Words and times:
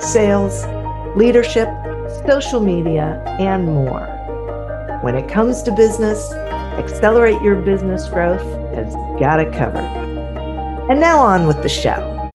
sales, 0.00 0.64
leadership, 1.16 1.68
social 2.26 2.60
media, 2.60 3.22
and 3.38 3.66
more. 3.66 4.06
When 5.02 5.14
it 5.14 5.28
comes 5.28 5.62
to 5.62 5.72
business, 5.72 6.32
Accelerate 6.78 7.40
Your 7.42 7.56
Business 7.56 8.08
Growth 8.08 8.42
has 8.74 8.94
got 9.18 9.40
it 9.40 9.52
covered. 9.52 9.80
And 10.90 11.00
now 11.00 11.18
on 11.18 11.46
with 11.46 11.62
the 11.62 11.68
show. 11.68 12.30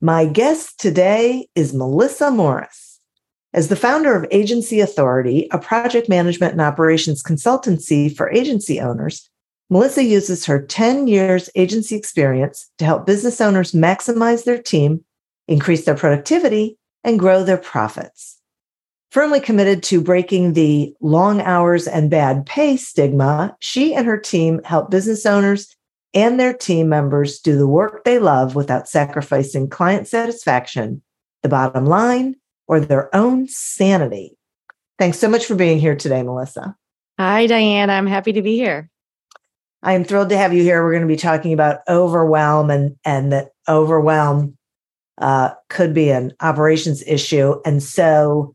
My 0.00 0.26
guest 0.26 0.80
today 0.80 1.48
is 1.54 1.72
Melissa 1.72 2.30
Morris. 2.30 3.00
As 3.52 3.68
the 3.68 3.76
founder 3.76 4.16
of 4.16 4.26
Agency 4.30 4.80
Authority, 4.80 5.46
a 5.50 5.58
project 5.58 6.08
management 6.08 6.52
and 6.52 6.60
operations 6.60 7.22
consultancy 7.22 8.14
for 8.14 8.30
agency 8.30 8.80
owners, 8.80 9.30
Melissa 9.70 10.04
uses 10.04 10.44
her 10.46 10.60
10 10.64 11.08
years 11.08 11.48
agency 11.54 11.96
experience 11.96 12.70
to 12.78 12.84
help 12.84 13.06
business 13.06 13.40
owners 13.40 13.72
maximize 13.72 14.44
their 14.44 14.60
team, 14.60 15.04
increase 15.48 15.84
their 15.84 15.96
productivity, 15.96 16.78
and 17.02 17.18
grow 17.18 17.42
their 17.42 17.56
profits. 17.56 18.40
Firmly 19.10 19.40
committed 19.40 19.82
to 19.84 20.00
breaking 20.00 20.52
the 20.52 20.94
long 21.00 21.40
hours 21.40 21.86
and 21.86 22.10
bad 22.10 22.46
pay 22.46 22.76
stigma, 22.76 23.56
she 23.60 23.94
and 23.94 24.06
her 24.06 24.18
team 24.18 24.60
help 24.64 24.90
business 24.90 25.24
owners 25.24 25.74
and 26.14 26.38
their 26.38 26.52
team 26.52 26.88
members 26.88 27.40
do 27.40 27.56
the 27.56 27.66
work 27.66 28.04
they 28.04 28.18
love 28.18 28.54
without 28.54 28.88
sacrificing 28.88 29.68
client 29.68 30.08
satisfaction, 30.08 31.02
the 31.42 31.48
bottom 31.48 31.86
line, 31.86 32.36
or 32.66 32.80
their 32.80 33.14
own 33.14 33.48
sanity. 33.48 34.36
Thanks 34.98 35.18
so 35.18 35.28
much 35.28 35.46
for 35.46 35.54
being 35.54 35.78
here 35.78 35.96
today, 35.96 36.22
Melissa. 36.22 36.76
Hi, 37.18 37.46
Diane. 37.46 37.90
I'm 37.90 38.06
happy 38.06 38.32
to 38.32 38.42
be 38.42 38.56
here. 38.56 38.90
I 39.84 39.92
am 39.92 40.02
thrilled 40.02 40.30
to 40.30 40.38
have 40.38 40.54
you 40.54 40.62
here. 40.62 40.82
We're 40.82 40.92
going 40.92 41.02
to 41.02 41.08
be 41.08 41.16
talking 41.16 41.52
about 41.52 41.80
overwhelm 41.88 42.70
and 42.70 42.96
and 43.04 43.30
that 43.32 43.50
overwhelm 43.68 44.56
uh, 45.18 45.50
could 45.68 45.92
be 45.92 46.10
an 46.10 46.32
operations 46.40 47.04
issue. 47.06 47.60
And 47.66 47.82
so, 47.82 48.54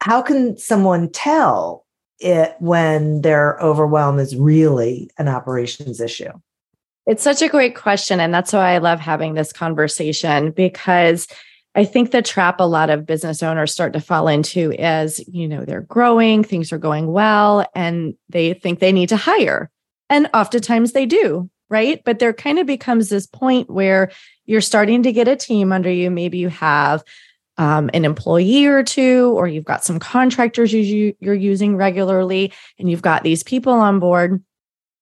how 0.00 0.22
can 0.22 0.56
someone 0.56 1.10
tell 1.12 1.84
it 2.18 2.56
when 2.58 3.20
their 3.20 3.58
overwhelm 3.60 4.18
is 4.18 4.34
really 4.34 5.10
an 5.18 5.28
operations 5.28 6.00
issue? 6.00 6.32
It's 7.06 7.22
such 7.22 7.42
a 7.42 7.48
great 7.48 7.76
question, 7.76 8.18
and 8.18 8.32
that's 8.32 8.54
why 8.54 8.72
I 8.72 8.78
love 8.78 8.98
having 8.98 9.34
this 9.34 9.52
conversation 9.52 10.50
because. 10.50 11.28
I 11.78 11.84
think 11.84 12.10
the 12.10 12.22
trap 12.22 12.58
a 12.58 12.64
lot 12.64 12.88
of 12.88 13.04
business 13.04 13.42
owners 13.42 13.70
start 13.70 13.92
to 13.92 14.00
fall 14.00 14.28
into 14.28 14.72
is, 14.72 15.22
you 15.28 15.46
know, 15.46 15.66
they're 15.66 15.82
growing, 15.82 16.42
things 16.42 16.72
are 16.72 16.78
going 16.78 17.12
well, 17.12 17.66
and 17.74 18.14
they 18.30 18.54
think 18.54 18.78
they 18.78 18.92
need 18.92 19.10
to 19.10 19.18
hire 19.18 19.70
and 20.08 20.28
oftentimes 20.34 20.92
they 20.92 21.06
do, 21.06 21.50
right? 21.68 22.02
But 22.04 22.18
there 22.18 22.32
kind 22.32 22.58
of 22.58 22.66
becomes 22.66 23.08
this 23.08 23.26
point 23.26 23.70
where 23.70 24.10
you're 24.44 24.60
starting 24.60 25.02
to 25.02 25.12
get 25.12 25.28
a 25.28 25.36
team 25.36 25.72
under 25.72 25.90
you. 25.90 26.10
Maybe 26.10 26.38
you 26.38 26.48
have 26.48 27.02
um, 27.58 27.90
an 27.94 28.04
employee 28.04 28.66
or 28.66 28.82
two, 28.82 29.32
or 29.36 29.48
you've 29.48 29.64
got 29.64 29.84
some 29.84 29.98
contractors 29.98 30.72
you, 30.72 31.14
you're 31.20 31.34
using 31.34 31.76
regularly, 31.76 32.52
and 32.78 32.90
you've 32.90 33.02
got 33.02 33.22
these 33.22 33.42
people 33.42 33.72
on 33.72 33.98
board. 33.98 34.42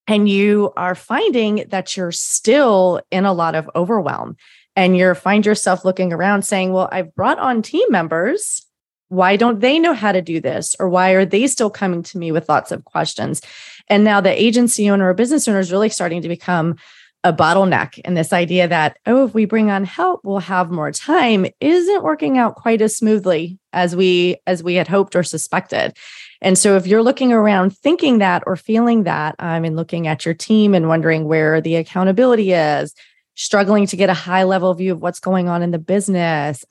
And 0.07 0.29
you 0.29 0.71
are 0.77 0.93
finding 0.93 1.65
that 1.69 1.97
you're 1.97 2.11
still 2.11 3.01
in 3.11 3.25
a 3.25 3.33
lot 3.33 3.55
of 3.55 3.69
overwhelm. 3.75 4.37
And 4.75 4.95
you 4.95 5.13
find 5.15 5.45
yourself 5.45 5.83
looking 5.83 6.13
around 6.13 6.43
saying, 6.43 6.73
Well, 6.73 6.89
I've 6.91 7.15
brought 7.15 7.39
on 7.39 7.61
team 7.61 7.87
members 7.89 8.65
why 9.09 9.35
don't 9.35 9.59
they 9.59 9.79
know 9.79 9.93
how 9.93 10.11
to 10.11 10.21
do 10.21 10.39
this? 10.39 10.75
Or 10.79 10.89
why 10.89 11.11
are 11.11 11.25
they 11.25 11.47
still 11.47 11.69
coming 11.69 12.03
to 12.03 12.17
me 12.17 12.31
with 12.31 12.49
lots 12.49 12.71
of 12.71 12.85
questions? 12.85 13.41
And 13.87 14.03
now 14.03 14.21
the 14.21 14.41
agency 14.41 14.89
owner 14.89 15.09
or 15.09 15.13
business 15.13 15.47
owner 15.47 15.59
is 15.59 15.71
really 15.71 15.89
starting 15.89 16.21
to 16.21 16.27
become 16.27 16.75
a 17.23 17.33
bottleneck. 17.33 17.99
And 18.05 18.15
this 18.15 18.31
idea 18.31 18.67
that, 18.67 18.99
oh, 19.07 19.25
if 19.25 19.33
we 19.33 19.45
bring 19.45 19.71
on 19.71 19.83
help, 19.83 20.21
we'll 20.23 20.39
have 20.39 20.69
more 20.69 20.91
time 20.91 21.47
isn't 21.59 22.03
working 22.03 22.37
out 22.37 22.55
quite 22.55 22.81
as 22.81 22.95
smoothly 22.95 23.57
as 23.73 23.95
we 23.95 24.37
as 24.45 24.61
we 24.61 24.75
had 24.75 24.87
hoped 24.87 25.15
or 25.15 25.23
suspected. 25.23 25.97
And 26.41 26.55
so 26.55 26.75
if 26.75 26.85
you're 26.85 27.01
looking 27.01 27.33
around 27.33 27.75
thinking 27.75 28.19
that 28.19 28.43
or 28.45 28.55
feeling 28.55 29.03
that, 29.03 29.35
um, 29.39 29.47
I 29.47 29.59
mean 29.59 29.75
looking 29.75 30.05
at 30.05 30.23
your 30.23 30.35
team 30.35 30.75
and 30.75 30.87
wondering 30.87 31.25
where 31.25 31.61
the 31.61 31.77
accountability 31.77 32.53
is, 32.53 32.93
struggling 33.33 33.87
to 33.87 33.97
get 33.97 34.09
a 34.09 34.13
high 34.13 34.43
level 34.43 34.73
view 34.75 34.91
of 34.91 35.01
what's 35.01 35.19
going 35.19 35.49
on 35.49 35.63
in 35.63 35.71
the 35.71 35.79
business, 35.79 36.63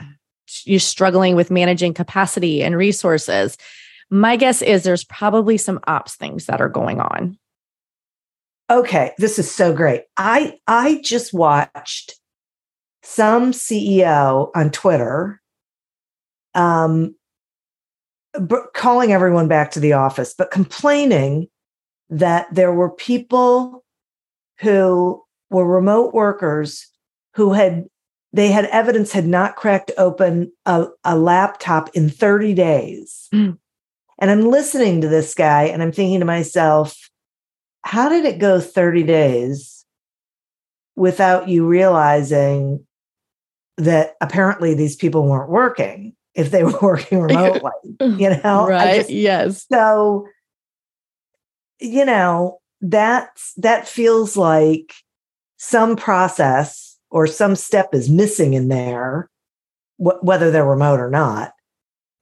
you're 0.65 0.79
struggling 0.79 1.35
with 1.35 1.51
managing 1.51 1.95
capacity 1.95 2.63
and 2.63 2.77
resources, 2.77 3.59
my 4.15 4.37
guess 4.37 4.63
is 4.63 4.85
there's 4.85 5.05
probably 5.05 5.59
some 5.59 5.81
ops 5.89 6.15
things 6.15 6.47
that 6.47 6.61
are 6.61 6.69
going 6.69 7.01
on. 7.01 7.37
Okay, 8.71 9.13
this 9.19 9.39
is 9.39 9.51
so 9.51 9.75
great. 9.75 10.03
I 10.17 10.59
I 10.69 11.01
just 11.03 11.35
watched 11.35 12.15
some 13.03 13.53
CEO 13.53 14.51
on 14.55 14.71
Twitter 14.71 15.41
um 16.55 17.15
calling 18.75 19.13
everyone 19.13 19.49
back 19.49 19.73
to 19.73 19.81
the 19.81 19.93
office 19.93 20.35
but 20.37 20.51
complaining 20.51 21.49
that 22.09 22.47
there 22.53 22.73
were 22.73 22.91
people 22.91 23.85
who 24.61 25.23
were 25.51 25.67
remote 25.67 26.15
workers 26.15 26.87
who 27.35 27.53
had 27.53 27.85
they 28.33 28.49
had 28.49 28.67
evidence 28.67 29.13
had 29.13 29.27
not 29.27 29.57
cracked 29.57 29.91
open 29.99 30.53
a, 30.67 30.87
a 31.05 31.17
laptop 31.17 31.89
in 31.95 32.09
30 32.09 32.55
days. 32.55 33.29
Mm. 33.33 33.59
And 34.19 34.31
I'm 34.31 34.43
listening 34.43 35.01
to 35.01 35.09
this 35.09 35.35
guy 35.35 35.65
and 35.65 35.83
I'm 35.83 35.93
thinking 35.93 36.21
to 36.21 36.27
myself, 36.27 37.11
how 37.83 38.09
did 38.09 38.25
it 38.25 38.39
go 38.39 38.61
30 38.61 39.03
days 39.03 39.85
without 40.97 41.49
you 41.49 41.67
realizing 41.67 42.87
that 43.77 44.15
apparently 44.21 44.75
these 44.75 44.97
people 44.97 45.27
weren't 45.29 45.51
working 45.51 46.15
if 46.35 46.51
they 46.51 46.63
were 46.65 46.79
working 46.81 47.21
remotely? 47.21 47.71
you 48.01 48.31
know? 48.43 48.67
Right. 48.69 48.97
Just, 48.97 49.11
yes. 49.11 49.67
So, 49.71 50.27
you 51.81 52.05
know, 52.05 52.61
that's 52.81 53.53
that 53.57 53.89
feels 53.89 54.37
like 54.37 54.95
some 55.57 55.97
process 55.97 56.99
or 57.11 57.27
some 57.27 57.57
step 57.57 57.95
is 57.95 58.11
missing 58.11 58.55
in 58.55 58.69
there, 58.69 59.31
wh- 59.97 60.23
whether 60.23 60.51
they're 60.51 60.65
remote 60.65 61.01
or 61.01 61.11
not, 61.11 61.53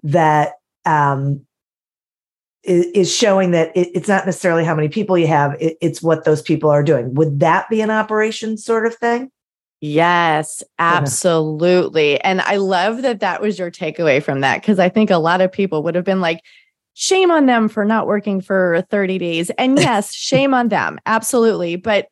that 0.03 0.54
um, 0.84 1.44
is, 2.64 3.14
showing 3.14 3.50
that 3.52 3.72
it's 3.74 4.08
not 4.08 4.26
necessarily 4.26 4.64
how 4.64 4.74
many 4.74 4.88
people 4.88 5.18
you 5.18 5.26
have, 5.26 5.56
it's 5.58 6.02
what 6.02 6.24
those 6.24 6.42
people 6.42 6.70
are 6.70 6.82
doing. 6.82 7.14
Would 7.14 7.40
that 7.40 7.68
be 7.68 7.80
an 7.80 7.90
operation 7.90 8.56
sort 8.56 8.86
of 8.86 8.94
thing? 8.94 9.30
Yes, 9.80 10.62
absolutely. 10.78 12.20
And 12.20 12.40
I 12.42 12.56
love 12.56 13.02
that 13.02 13.18
that 13.20 13.42
was 13.42 13.58
your 13.58 13.70
takeaway 13.70 14.22
from 14.22 14.40
that 14.40 14.60
because 14.60 14.78
I 14.78 14.88
think 14.88 15.10
a 15.10 15.18
lot 15.18 15.40
of 15.40 15.50
people 15.50 15.82
would 15.82 15.96
have 15.96 16.04
been 16.04 16.20
like, 16.20 16.40
shame 16.94 17.30
on 17.30 17.46
them 17.46 17.68
for 17.68 17.84
not 17.84 18.06
working 18.06 18.40
for 18.40 18.86
30 18.90 19.18
days. 19.18 19.50
And 19.50 19.78
yes, 19.78 20.12
shame 20.12 20.54
on 20.54 20.68
them. 20.68 21.00
Absolutely. 21.06 21.76
But 21.76 22.08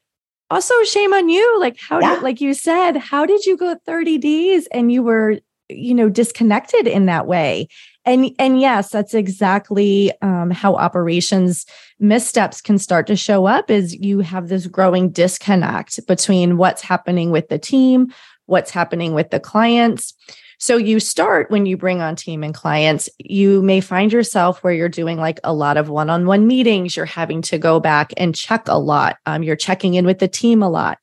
also 0.51 0.75
shame 0.83 1.13
on 1.13 1.29
you 1.29 1.61
like 1.61 1.79
how 1.79 2.01
yeah. 2.01 2.15
did 2.15 2.23
like 2.25 2.41
you 2.41 2.53
said 2.53 2.97
how 2.97 3.25
did 3.25 3.47
you 3.47 3.57
go 3.57 3.77
30 3.87 4.19
days 4.19 4.67
and 4.73 4.91
you 4.91 5.01
were 5.01 5.39
you 5.71 5.95
know 5.95 6.09
disconnected 6.09 6.87
in 6.87 7.07
that 7.07 7.27
way 7.27 7.69
and 8.05 8.31
and 8.39 8.61
yes 8.61 8.91
that's 8.91 9.15
exactly 9.15 10.13
um, 10.23 10.51
how 10.51 10.75
operations 10.75 11.67
missteps 11.99 12.61
can 12.61 12.79
start 12.79 13.07
to 13.07 13.17
show 13.17 13.47
up 13.47 13.71
is 13.71 13.95
you 13.97 14.21
have 14.21 14.49
this 14.49 14.67
growing 14.67 15.11
disconnect 15.11 16.05
between 16.07 16.57
what's 16.57 16.83
happening 16.83 17.31
with 17.31 17.49
the 17.49 17.59
team 17.59 18.13
what's 18.47 18.71
happening 18.71 19.15
with 19.15 19.31
the 19.31 19.41
clients 19.41 20.15
so 20.63 20.77
you 20.77 21.01
start 21.01 21.51
when 21.51 21.65
you 21.65 21.79
bring 21.79 22.03
on 22.03 22.17
team 22.17 22.45
and 22.45 22.53
clients, 22.53 23.09
you 23.19 23.63
may 23.63 23.81
find 23.81 24.13
yourself 24.13 24.63
where 24.63 24.75
you're 24.75 24.91
doing 24.91 25.17
like 25.17 25.41
a 25.43 25.55
lot 25.55 25.79
of 25.79 25.89
one 25.89 26.11
on 26.11 26.27
one 26.27 26.47
meetings. 26.47 26.95
You're 26.95 27.07
having 27.07 27.41
to 27.43 27.57
go 27.57 27.81
back 27.81 28.13
and 28.19 28.35
check 28.35 28.69
a 28.69 28.79
lot. 28.79 29.17
Um, 29.25 29.43
you're 29.43 29.57
checking 29.57 29.95
in 29.95 30.05
with 30.05 30.19
the 30.19 30.29
team 30.29 30.63
a 30.63 30.69
lot. 30.69 30.99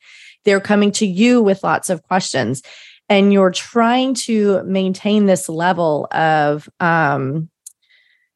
They're 0.46 0.60
coming 0.60 0.92
to 0.94 1.08
you 1.08 1.42
with 1.42 1.64
lots 1.64 1.90
of 1.90 2.04
questions. 2.04 2.62
And 3.10 3.32
you're 3.32 3.52
trying 3.52 4.14
to 4.16 4.64
maintain 4.64 5.26
this 5.26 5.48
level 5.50 6.08
of, 6.12 6.70
um, 6.80 7.50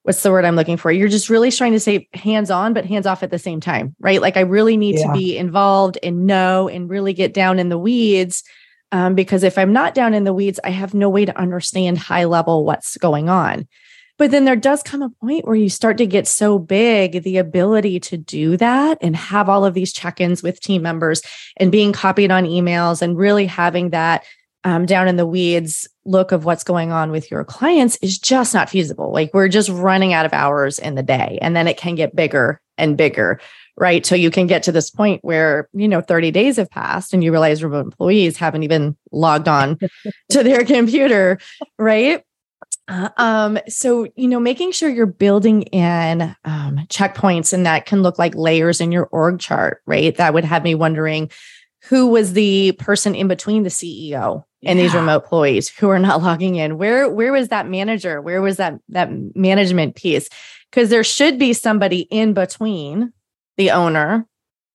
what's 0.03 0.23
the 0.23 0.31
word 0.31 0.45
I'm 0.45 0.55
looking 0.55 0.77
for? 0.77 0.91
You're 0.91 1.07
just 1.07 1.29
really 1.29 1.51
trying 1.51 1.73
to 1.73 1.79
say 1.79 2.07
hands 2.13 2.49
on, 2.49 2.73
but 2.73 2.85
hands 2.85 3.05
off 3.05 3.21
at 3.23 3.31
the 3.31 3.37
same 3.39 3.59
time, 3.59 3.95
right? 3.99 4.21
Like 4.21 4.37
I 4.37 4.41
really 4.41 4.77
need 4.77 4.97
yeah. 4.97 5.07
to 5.07 5.13
be 5.13 5.37
involved 5.37 5.97
and 6.01 6.25
know 6.25 6.67
and 6.67 6.89
really 6.89 7.13
get 7.13 7.33
down 7.33 7.59
in 7.59 7.69
the 7.69 7.77
weeds 7.77 8.43
Um, 8.93 9.15
because 9.15 9.43
if 9.43 9.57
I'm 9.57 9.71
not 9.71 9.93
down 9.93 10.13
in 10.13 10.25
the 10.25 10.33
weeds, 10.33 10.59
I 10.63 10.69
have 10.69 10.93
no 10.93 11.09
way 11.09 11.25
to 11.25 11.37
understand 11.37 11.97
high 11.97 12.25
level 12.25 12.65
what's 12.65 12.97
going 12.97 13.29
on. 13.29 13.67
But 14.17 14.31
then 14.31 14.45
there 14.45 14.57
does 14.57 14.83
come 14.83 15.01
a 15.01 15.09
point 15.09 15.47
where 15.47 15.55
you 15.55 15.69
start 15.69 15.97
to 15.97 16.05
get 16.05 16.27
so 16.27 16.59
big, 16.59 17.23
the 17.23 17.37
ability 17.37 17.99
to 18.01 18.17
do 18.17 18.57
that 18.57 18.97
and 19.01 19.15
have 19.15 19.49
all 19.49 19.65
of 19.65 19.73
these 19.73 19.93
check 19.93 20.19
ins 20.19 20.43
with 20.43 20.59
team 20.59 20.81
members 20.81 21.21
and 21.57 21.71
being 21.71 21.93
copied 21.93 22.31
on 22.31 22.43
emails 22.43 23.01
and 23.01 23.17
really 23.17 23.45
having 23.45 23.91
that 23.91 24.23
um, 24.63 24.85
down 24.85 25.07
in 25.07 25.15
the 25.15 25.25
weeds 25.25 25.87
look 26.05 26.31
of 26.31 26.45
what's 26.45 26.63
going 26.63 26.91
on 26.91 27.11
with 27.11 27.29
your 27.29 27.43
clients 27.43 27.97
is 27.97 28.17
just 28.17 28.53
not 28.53 28.69
feasible. 28.69 29.11
Like 29.11 29.33
we're 29.33 29.47
just 29.47 29.69
running 29.69 30.13
out 30.13 30.25
of 30.25 30.33
hours 30.33 30.79
in 30.79 30.95
the 30.95 31.03
day, 31.03 31.39
and 31.41 31.55
then 31.55 31.67
it 31.67 31.77
can 31.77 31.95
get 31.95 32.15
bigger 32.15 32.61
and 32.77 32.97
bigger, 32.97 33.39
right? 33.77 34.05
So 34.05 34.15
you 34.15 34.31
can 34.31 34.47
get 34.47 34.63
to 34.63 34.71
this 34.71 34.89
point 34.89 35.23
where, 35.23 35.69
you 35.73 35.87
know, 35.87 36.01
30 36.01 36.31
days 36.31 36.57
have 36.57 36.69
passed 36.69 37.13
and 37.13 37.23
you 37.23 37.31
realize 37.31 37.63
remote 37.63 37.85
employees 37.85 38.37
haven't 38.37 38.63
even 38.63 38.97
logged 39.11 39.47
on 39.47 39.77
to 40.31 40.43
their 40.43 40.65
computer, 40.65 41.39
right? 41.77 42.23
Uh, 42.87 43.09
um, 43.17 43.59
so 43.67 44.07
you 44.15 44.27
know, 44.27 44.39
making 44.39 44.71
sure 44.71 44.89
you're 44.89 45.05
building 45.05 45.63
in 45.63 46.35
um, 46.45 46.79
checkpoints, 46.87 47.53
and 47.53 47.65
that 47.65 47.85
can 47.85 48.01
look 48.01 48.19
like 48.19 48.35
layers 48.35 48.81
in 48.81 48.91
your 48.91 49.05
org 49.11 49.39
chart, 49.39 49.81
right? 49.85 50.15
That 50.17 50.33
would 50.33 50.45
have 50.45 50.63
me 50.63 50.75
wondering 50.75 51.29
who 51.83 52.07
was 52.07 52.33
the 52.33 52.73
person 52.73 53.15
in 53.15 53.27
between 53.27 53.63
the 53.63 53.69
CEO 53.69 54.43
and 54.63 54.77
yeah. 54.77 54.83
these 54.83 54.93
remote 54.93 55.23
employees 55.23 55.69
who 55.69 55.89
are 55.89 55.99
not 55.99 56.21
logging 56.23 56.55
in. 56.55 56.77
Where 56.77 57.09
where 57.09 57.31
was 57.31 57.49
that 57.49 57.67
manager? 57.67 58.21
Where 58.21 58.41
was 58.41 58.57
that 58.57 58.79
that 58.89 59.09
management 59.35 59.95
piece? 59.95 60.29
Because 60.69 60.89
there 60.89 61.03
should 61.03 61.37
be 61.37 61.53
somebody 61.53 62.01
in 62.11 62.33
between 62.33 63.13
the 63.57 63.71
owner 63.71 64.25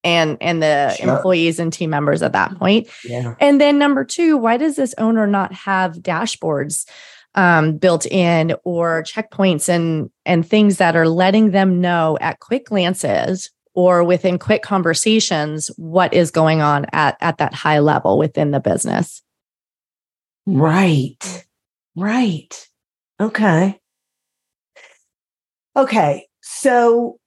and 0.05 0.37
and 0.41 0.63
the 0.63 0.91
sure. 0.91 1.17
employees 1.17 1.59
and 1.59 1.73
team 1.73 1.91
members 1.91 2.23
at 2.23 2.33
that 2.33 2.57
point. 2.59 2.89
Yeah. 3.05 3.35
And 3.41 3.61
then 3.61 3.79
number 3.79 4.05
two, 4.05 4.37
why 4.37 4.57
does 4.57 4.77
this 4.77 4.95
owner 4.99 5.27
not 5.27 5.53
have 5.53 5.95
dashboards? 5.97 6.87
um, 7.37 7.77
built 7.77 8.07
in 8.07 8.55
or 8.65 9.03
checkpoints 9.03 9.69
and 9.69 10.11
and 10.25 10.49
things 10.49 10.79
that 10.79 10.97
are 10.97 11.09
letting 11.09 11.51
them 11.51 11.81
know 11.81 12.19
at 12.21 12.41
quick 12.41 12.67
glances 12.67 13.51
or 13.75 14.03
within 14.03 14.39
quick 14.39 14.63
conversations 14.63 15.71
what 15.77 16.13
is 16.15 16.31
going 16.31 16.63
on 16.63 16.87
at 16.93 17.17
at 17.21 17.39
that 17.39 17.55
high 17.55 17.79
level 17.79 18.19
within 18.19 18.51
the 18.51 18.61
business 18.61 19.23
right. 20.47 21.45
Right. 21.97 22.69
Okay. 23.21 23.81
Okay. 25.77 26.27
So 26.43 27.19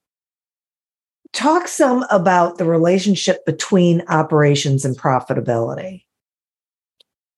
talk 1.34 1.68
some 1.68 2.06
about 2.10 2.58
the 2.58 2.66
relationship 2.66 3.46
between 3.46 4.04
operations 4.08 4.86
and 4.86 4.98
profitability. 4.98 6.04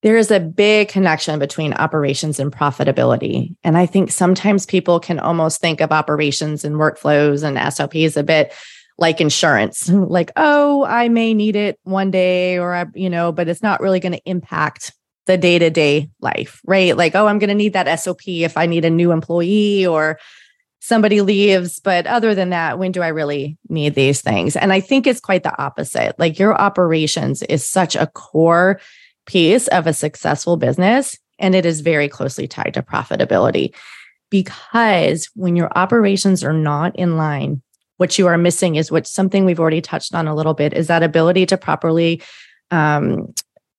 There 0.04 0.18
is 0.18 0.32
a 0.32 0.40
big 0.40 0.90
connection 0.90 1.38
between 1.38 1.74
operations 1.74 2.40
and 2.40 2.52
profitability. 2.52 3.56
And 3.64 3.78
I 3.78 3.86
think 3.86 4.12
sometimes 4.12 4.66
people 4.66 5.00
can 5.00 5.20
almost 5.20 5.62
think 5.62 5.80
of 5.80 5.92
operations 5.92 6.66
and 6.66 6.76
workflows 6.76 7.44
and 7.44 7.74
SOPs 7.74 8.18
a 8.18 8.24
bit 8.24 8.52
like 8.98 9.22
insurance, 9.22 9.90
like, 9.90 10.32
oh, 10.36 10.86
I 10.86 11.10
may 11.10 11.34
need 11.34 11.56
it 11.56 11.80
one 11.84 12.10
day 12.10 12.58
or, 12.58 12.74
I, 12.74 12.86
you 12.96 13.10
know, 13.10 13.32
but 13.32 13.48
it's 13.48 13.62
not 13.62 13.80
really 13.80 14.00
going 14.00 14.14
to 14.14 14.22
impact 14.26 14.94
the 15.32 15.38
day 15.38 15.58
to 15.58 15.70
day 15.70 16.10
life, 16.20 16.62
right? 16.66 16.98
Like, 16.98 17.16
oh, 17.16 17.26
I'm 17.26 17.40
going 17.40 17.48
to 17.48 17.56
need 17.56 17.72
that 17.72 18.00
SOP 18.00 18.28
if 18.28 18.58
I 18.58 18.66
need 18.66 18.84
a 18.84 18.90
new 18.90 19.14
employee 19.14 19.86
or 19.86 20.20
somebody 20.82 21.22
leaves. 21.22 21.80
But 21.80 22.06
other 22.06 22.36
than 22.36 22.50
that, 22.50 22.78
when 22.78 22.92
do 22.92 23.02
I 23.02 23.08
really 23.08 23.58
need 23.70 23.96
these 23.96 24.20
things? 24.20 24.58
And 24.58 24.74
I 24.74 24.82
think 24.82 25.08
it's 25.08 25.22
quite 25.22 25.44
the 25.44 25.58
opposite. 25.58 26.20
Like, 26.20 26.38
your 26.38 26.54
operations 26.60 27.44
is 27.44 27.66
such 27.66 27.96
a 27.96 28.08
core 28.08 28.82
piece 29.26 29.70
of 29.70 29.88
a 29.88 29.94
successful 29.94 30.58
business, 30.58 31.18
and 31.40 31.56
it 31.56 31.66
is 31.66 31.80
very 31.80 32.10
closely 32.10 32.46
tied 32.46 32.74
to 32.74 32.82
profitability. 32.82 33.74
Because 34.30 35.30
when 35.34 35.56
your 35.56 35.72
operations 35.78 36.44
are 36.44 36.52
not 36.54 36.94
in 36.98 37.16
line, 37.16 37.62
what 37.96 38.20
you 38.20 38.28
are 38.28 38.38
missing 38.38 38.76
is 38.76 38.92
what 38.92 39.08
something 39.08 39.46
we've 39.46 39.62
already 39.62 39.80
touched 39.80 40.14
on 40.14 40.28
a 40.28 40.36
little 40.36 40.54
bit 40.54 40.74
is 40.74 40.88
that 40.88 41.04
ability 41.04 41.46
to 41.46 41.58
properly 41.58 42.22
um, 42.70 43.34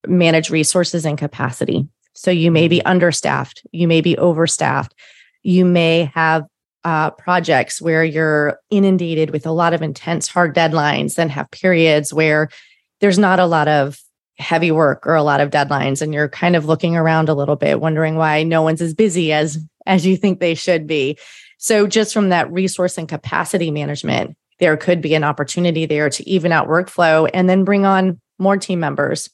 manage 0.07 0.49
resources 0.49 1.05
and 1.05 1.17
capacity. 1.17 1.87
So 2.13 2.31
you 2.31 2.51
may 2.51 2.67
be 2.67 2.83
understaffed, 2.85 3.65
you 3.71 3.87
may 3.87 4.01
be 4.01 4.15
overstaffed, 4.17 4.93
you 5.41 5.65
may 5.65 6.11
have 6.13 6.45
uh, 6.83 7.11
projects 7.11 7.81
where 7.81 8.03
you're 8.03 8.59
inundated 8.69 9.29
with 9.29 9.45
a 9.45 9.51
lot 9.51 9.73
of 9.73 9.81
intense, 9.81 10.27
hard 10.27 10.55
deadlines, 10.55 11.15
then 11.15 11.29
have 11.29 11.49
periods 11.51 12.13
where 12.13 12.49
there's 12.99 13.19
not 13.19 13.39
a 13.39 13.45
lot 13.45 13.67
of 13.67 13.99
heavy 14.37 14.71
work 14.71 15.05
or 15.05 15.15
a 15.15 15.23
lot 15.23 15.39
of 15.39 15.49
deadlines 15.49 16.01
and 16.01 16.13
you're 16.13 16.29
kind 16.29 16.55
of 16.55 16.65
looking 16.65 16.95
around 16.95 17.29
a 17.29 17.33
little 17.33 17.55
bit 17.55 17.79
wondering 17.79 18.15
why 18.15 18.43
no 18.43 18.61
one's 18.61 18.81
as 18.81 18.93
busy 18.93 19.31
as 19.31 19.59
as 19.85 20.05
you 20.05 20.17
think 20.17 20.39
they 20.39 20.55
should 20.55 20.87
be. 20.87 21.17
So 21.57 21.85
just 21.85 22.13
from 22.13 22.29
that 22.29 22.51
resource 22.51 22.97
and 22.97 23.07
capacity 23.07 23.69
management 23.69 24.35
there 24.59 24.75
could 24.77 25.01
be 25.01 25.13
an 25.13 25.23
opportunity 25.23 25.85
there 25.85 26.09
to 26.09 26.27
even 26.27 26.51
out 26.51 26.67
workflow 26.67 27.29
and 27.33 27.49
then 27.49 27.63
bring 27.63 27.85
on 27.85 28.19
more 28.39 28.57
team 28.57 28.79
members 28.79 29.29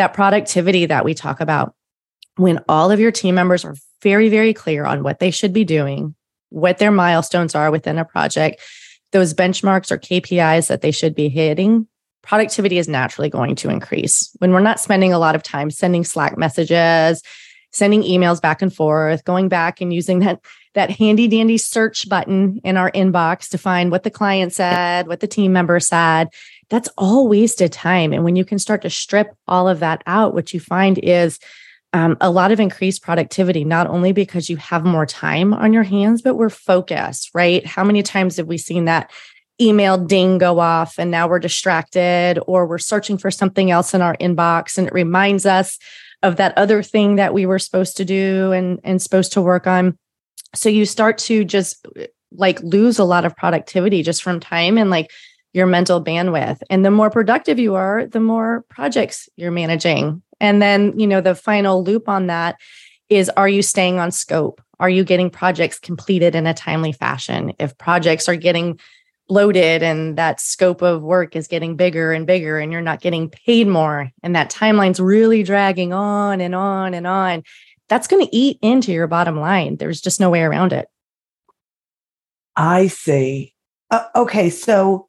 that 0.00 0.14
productivity 0.14 0.86
that 0.86 1.04
we 1.04 1.14
talk 1.14 1.40
about 1.40 1.74
when 2.36 2.58
all 2.68 2.90
of 2.90 3.00
your 3.00 3.12
team 3.12 3.34
members 3.34 3.64
are 3.64 3.76
very 4.02 4.28
very 4.28 4.54
clear 4.54 4.84
on 4.84 5.02
what 5.02 5.18
they 5.18 5.30
should 5.30 5.52
be 5.52 5.64
doing 5.64 6.14
what 6.48 6.78
their 6.78 6.90
milestones 6.90 7.54
are 7.54 7.70
within 7.70 7.98
a 7.98 8.04
project 8.04 8.60
those 9.12 9.34
benchmarks 9.34 9.90
or 9.90 9.98
KPIs 9.98 10.68
that 10.68 10.82
they 10.82 10.92
should 10.92 11.14
be 11.14 11.28
hitting 11.28 11.86
productivity 12.22 12.78
is 12.78 12.88
naturally 12.88 13.30
going 13.30 13.54
to 13.56 13.70
increase. 13.70 14.30
When 14.38 14.52
we're 14.52 14.60
not 14.60 14.80
spending 14.80 15.12
a 15.12 15.18
lot 15.18 15.34
of 15.34 15.42
time 15.42 15.70
sending 15.70 16.04
Slack 16.04 16.36
messages, 16.36 17.22
sending 17.72 18.02
emails 18.02 18.40
back 18.40 18.62
and 18.62 18.74
forth, 18.74 19.24
going 19.24 19.48
back 19.48 19.80
and 19.80 19.92
using 19.92 20.20
that 20.20 20.40
that 20.74 20.90
handy 20.90 21.26
dandy 21.26 21.58
search 21.58 22.08
button 22.08 22.60
in 22.62 22.76
our 22.76 22.92
inbox 22.92 23.48
to 23.50 23.58
find 23.58 23.90
what 23.90 24.04
the 24.04 24.10
client 24.10 24.52
said, 24.52 25.08
what 25.08 25.18
the 25.18 25.26
team 25.26 25.52
member 25.52 25.80
said, 25.80 26.28
that's 26.70 26.88
all 26.96 27.28
wasted 27.28 27.72
time. 27.72 28.12
And 28.12 28.24
when 28.24 28.36
you 28.36 28.44
can 28.44 28.58
start 28.58 28.82
to 28.82 28.90
strip 28.90 29.34
all 29.46 29.68
of 29.68 29.80
that 29.80 30.02
out, 30.06 30.34
what 30.34 30.54
you 30.54 30.60
find 30.60 30.98
is 30.98 31.38
um, 31.92 32.16
a 32.20 32.30
lot 32.30 32.52
of 32.52 32.60
increased 32.60 33.02
productivity, 33.02 33.64
not 33.64 33.88
only 33.88 34.12
because 34.12 34.48
you 34.48 34.56
have 34.56 34.84
more 34.84 35.06
time 35.06 35.52
on 35.52 35.72
your 35.72 35.82
hands, 35.82 36.22
but 36.22 36.36
we're 36.36 36.48
focused, 36.48 37.30
right? 37.34 37.66
How 37.66 37.82
many 37.82 38.02
times 38.02 38.36
have 38.36 38.46
we 38.46 38.58
seen 38.58 38.84
that 38.84 39.10
email 39.60 39.98
ding 39.98 40.38
go 40.38 40.58
off 40.58 40.98
and 40.98 41.10
now 41.10 41.28
we're 41.28 41.38
distracted 41.38 42.38
or 42.46 42.66
we're 42.66 42.78
searching 42.78 43.18
for 43.18 43.30
something 43.30 43.70
else 43.70 43.92
in 43.92 44.00
our 44.00 44.16
inbox 44.16 44.78
and 44.78 44.86
it 44.86 44.92
reminds 44.94 45.44
us 45.44 45.78
of 46.22 46.36
that 46.36 46.56
other 46.56 46.82
thing 46.82 47.16
that 47.16 47.34
we 47.34 47.44
were 47.44 47.58
supposed 47.58 47.96
to 47.96 48.04
do 48.04 48.52
and 48.52 48.80
and 48.84 49.02
supposed 49.02 49.32
to 49.32 49.42
work 49.42 49.66
on 49.66 49.98
so 50.54 50.68
you 50.68 50.86
start 50.86 51.18
to 51.18 51.44
just 51.44 51.86
like 52.32 52.60
lose 52.62 52.98
a 52.98 53.04
lot 53.04 53.24
of 53.24 53.36
productivity 53.36 54.02
just 54.02 54.22
from 54.22 54.40
time 54.40 54.78
and 54.78 54.88
like 54.88 55.10
your 55.52 55.66
mental 55.66 56.02
bandwidth. 56.02 56.60
And 56.70 56.84
the 56.84 56.90
more 56.90 57.10
productive 57.10 57.58
you 57.58 57.74
are 57.74 58.06
the 58.06 58.20
more 58.20 58.64
projects 58.68 59.28
you're 59.36 59.50
managing. 59.50 60.22
And 60.40 60.62
then 60.62 60.98
you 60.98 61.06
know 61.06 61.20
the 61.20 61.34
final 61.34 61.82
loop 61.82 62.08
on 62.08 62.28
that 62.28 62.56
is 63.08 63.28
are 63.30 63.48
you 63.48 63.62
staying 63.62 63.98
on 63.98 64.10
scope? 64.10 64.62
Are 64.78 64.88
you 64.88 65.04
getting 65.04 65.28
projects 65.28 65.78
completed 65.78 66.34
in 66.34 66.46
a 66.46 66.54
timely 66.54 66.92
fashion? 66.92 67.52
If 67.58 67.76
projects 67.76 68.28
are 68.28 68.36
getting 68.36 68.78
bloated 69.28 69.82
and 69.82 70.18
that 70.18 70.40
scope 70.40 70.82
of 70.82 71.02
work 71.02 71.36
is 71.36 71.46
getting 71.46 71.76
bigger 71.76 72.12
and 72.12 72.26
bigger 72.26 72.58
and 72.58 72.72
you're 72.72 72.80
not 72.80 73.00
getting 73.00 73.30
paid 73.30 73.68
more 73.68 74.10
and 74.24 74.34
that 74.34 74.50
timeline's 74.50 74.98
really 74.98 75.44
dragging 75.44 75.92
on 75.92 76.40
and 76.40 76.52
on 76.52 76.94
and 76.94 77.06
on 77.06 77.44
that's 77.88 78.08
going 78.08 78.26
to 78.26 78.36
eat 78.36 78.58
into 78.60 78.90
your 78.92 79.06
bottom 79.06 79.38
line. 79.38 79.76
There's 79.76 80.00
just 80.00 80.20
no 80.20 80.30
way 80.30 80.42
around 80.42 80.72
it. 80.72 80.88
I 82.56 82.88
see. 82.88 83.54
Uh, 83.90 84.04
okay 84.16 84.50
so 84.50 85.08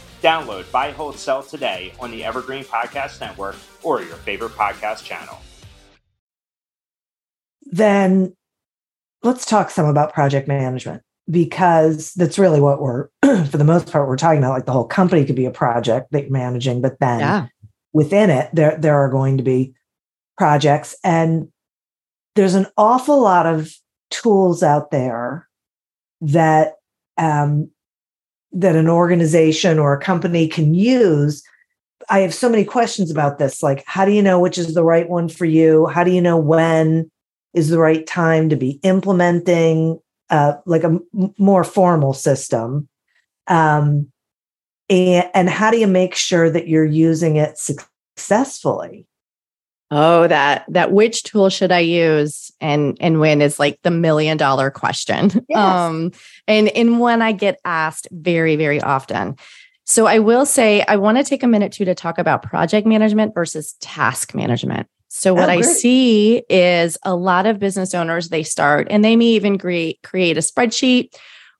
Download 0.21 0.69
Buy, 0.71 0.91
Hold, 0.91 1.17
Sell 1.17 1.41
today 1.43 1.93
on 1.99 2.11
the 2.11 2.23
Evergreen 2.23 2.63
Podcast 2.63 3.19
Network 3.19 3.55
or 3.83 4.01
your 4.01 4.15
favorite 4.17 4.51
podcast 4.51 5.03
channel. 5.03 5.37
then 7.73 8.35
let's 9.23 9.45
talk 9.45 9.69
some 9.69 9.85
about 9.85 10.11
project 10.13 10.47
management 10.47 11.01
because 11.29 12.11
that's 12.15 12.37
really 12.39 12.59
what 12.59 12.81
we're 12.81 13.07
for 13.23 13.57
the 13.57 13.63
most 13.63 13.89
part 13.89 14.07
we're 14.07 14.17
talking 14.17 14.39
about 14.39 14.51
like 14.51 14.65
the 14.65 14.71
whole 14.73 14.87
company 14.87 15.23
could 15.23 15.35
be 15.35 15.45
a 15.45 15.51
project 15.51 16.11
that 16.11 16.23
you're 16.23 16.31
managing 16.31 16.81
but 16.81 16.99
then 16.99 17.19
Yeah. 17.19 17.47
within 17.93 18.29
it 18.29 18.49
there 18.53 18.75
there 18.77 18.95
are 18.99 19.07
going 19.09 19.37
to 19.37 19.43
be 19.43 19.73
projects 20.37 20.95
and 21.03 21.47
there's 22.35 22.55
an 22.55 22.65
awful 22.77 23.21
lot 23.21 23.45
of 23.45 23.71
tools 24.09 24.63
out 24.63 24.91
there 24.91 25.47
that 26.21 26.73
um, 27.17 27.69
that 28.53 28.75
an 28.75 28.89
organization 28.89 29.79
or 29.79 29.93
a 29.93 30.01
company 30.01 30.47
can 30.47 30.73
use 30.73 31.43
i 32.09 32.19
have 32.19 32.33
so 32.33 32.49
many 32.49 32.65
questions 32.65 33.09
about 33.09 33.37
this 33.37 33.61
like 33.63 33.83
how 33.85 34.05
do 34.05 34.11
you 34.11 34.21
know 34.21 34.39
which 34.39 34.57
is 34.57 34.73
the 34.73 34.83
right 34.83 35.09
one 35.09 35.29
for 35.29 35.45
you? 35.45 35.87
How 35.87 36.03
do 36.03 36.11
you 36.11 36.21
know 36.21 36.37
when 36.37 37.11
is 37.53 37.69
the 37.69 37.79
right 37.79 38.05
time 38.07 38.49
to 38.49 38.55
be 38.55 38.79
implementing 38.83 39.99
uh, 40.29 40.53
like 40.65 40.83
a 40.83 40.97
m- 41.13 41.33
more 41.37 41.63
formal 41.63 42.13
system? 42.13 42.87
Um, 43.47 44.11
and, 44.89 45.29
and 45.33 45.49
how 45.49 45.71
do 45.71 45.77
you 45.77 45.87
make 45.87 46.15
sure 46.15 46.49
that 46.49 46.67
you're 46.67 46.85
using 46.85 47.35
it 47.35 47.57
successfully 47.57 49.05
Oh, 49.93 50.25
that 50.27 50.65
that 50.69 50.93
which 50.93 51.23
tool 51.23 51.49
should 51.49 51.71
I 51.71 51.79
use 51.79 52.49
and 52.61 52.97
and 53.01 53.19
when 53.19 53.41
is 53.41 53.59
like 53.59 53.77
the 53.83 53.91
million 53.91 54.37
dollar 54.37 54.71
question. 54.71 55.29
Yes. 55.49 55.59
Um 55.59 56.11
and 56.47 56.69
and 56.69 56.99
when 57.01 57.21
I 57.21 57.33
get 57.33 57.59
asked 57.65 58.07
very 58.11 58.55
very 58.55 58.79
often. 58.81 59.35
So 59.83 60.05
I 60.05 60.19
will 60.19 60.45
say 60.45 60.85
I 60.87 60.95
want 60.95 61.17
to 61.17 61.23
take 61.25 61.43
a 61.43 61.47
minute 61.47 61.73
too 61.73 61.83
to 61.85 61.93
talk 61.93 62.17
about 62.17 62.43
project 62.43 62.87
management 62.87 63.33
versus 63.35 63.73
task 63.81 64.33
management. 64.33 64.87
So 65.09 65.33
what 65.33 65.49
Oh, 65.49 65.51
I 65.51 65.61
see 65.61 66.41
is 66.49 66.97
a 67.03 67.13
lot 67.13 67.45
of 67.45 67.59
business 67.59 67.93
owners 67.93 68.29
they 68.29 68.43
start 68.43 68.87
and 68.89 69.03
they 69.03 69.17
may 69.17 69.25
even 69.25 69.57
create 69.57 69.99
create 70.03 70.37
a 70.37 70.41
spreadsheet 70.41 71.13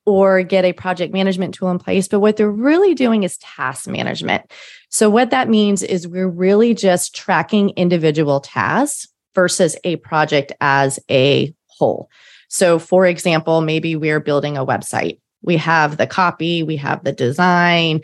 or 0.05 0.43
get 0.43 0.65
a 0.65 0.74
project 0.74 1.13
management 1.13 1.53
tool 1.53 1.70
in 1.70 1.79
place, 1.79 2.08
but 2.08 2.20
what 2.20 2.38
they're 2.38 2.50
really 2.50 2.96
doing 2.96 3.24
is 3.24 3.38
task 3.38 3.88
management. 3.88 4.51
So, 4.89 5.10
what 5.10 5.29
that 5.31 5.50
means 5.50 5.84
is 5.84 6.08
we're 6.08 6.27
really 6.27 6.74
just 6.74 7.15
tracking 7.15 7.70
individual 7.72 8.39
tasks 8.39 9.08
versus 9.36 9.75
a 9.84 9.98
project 9.98 10.51
as 10.60 11.00
a 11.10 11.53
whole. 11.67 12.10
So, 12.50 12.79
for 12.79 13.05
example, 13.05 13.62
maybe 13.62 13.96
we're 13.96 14.20
building 14.20 14.58
a 14.58 14.65
website. 14.65 15.20
We 15.41 15.58
have 15.58 15.98
the 15.98 16.08
copy, 16.08 16.63
we 16.63 16.75
have 16.77 17.03
the 17.03 17.13
design, 17.13 18.01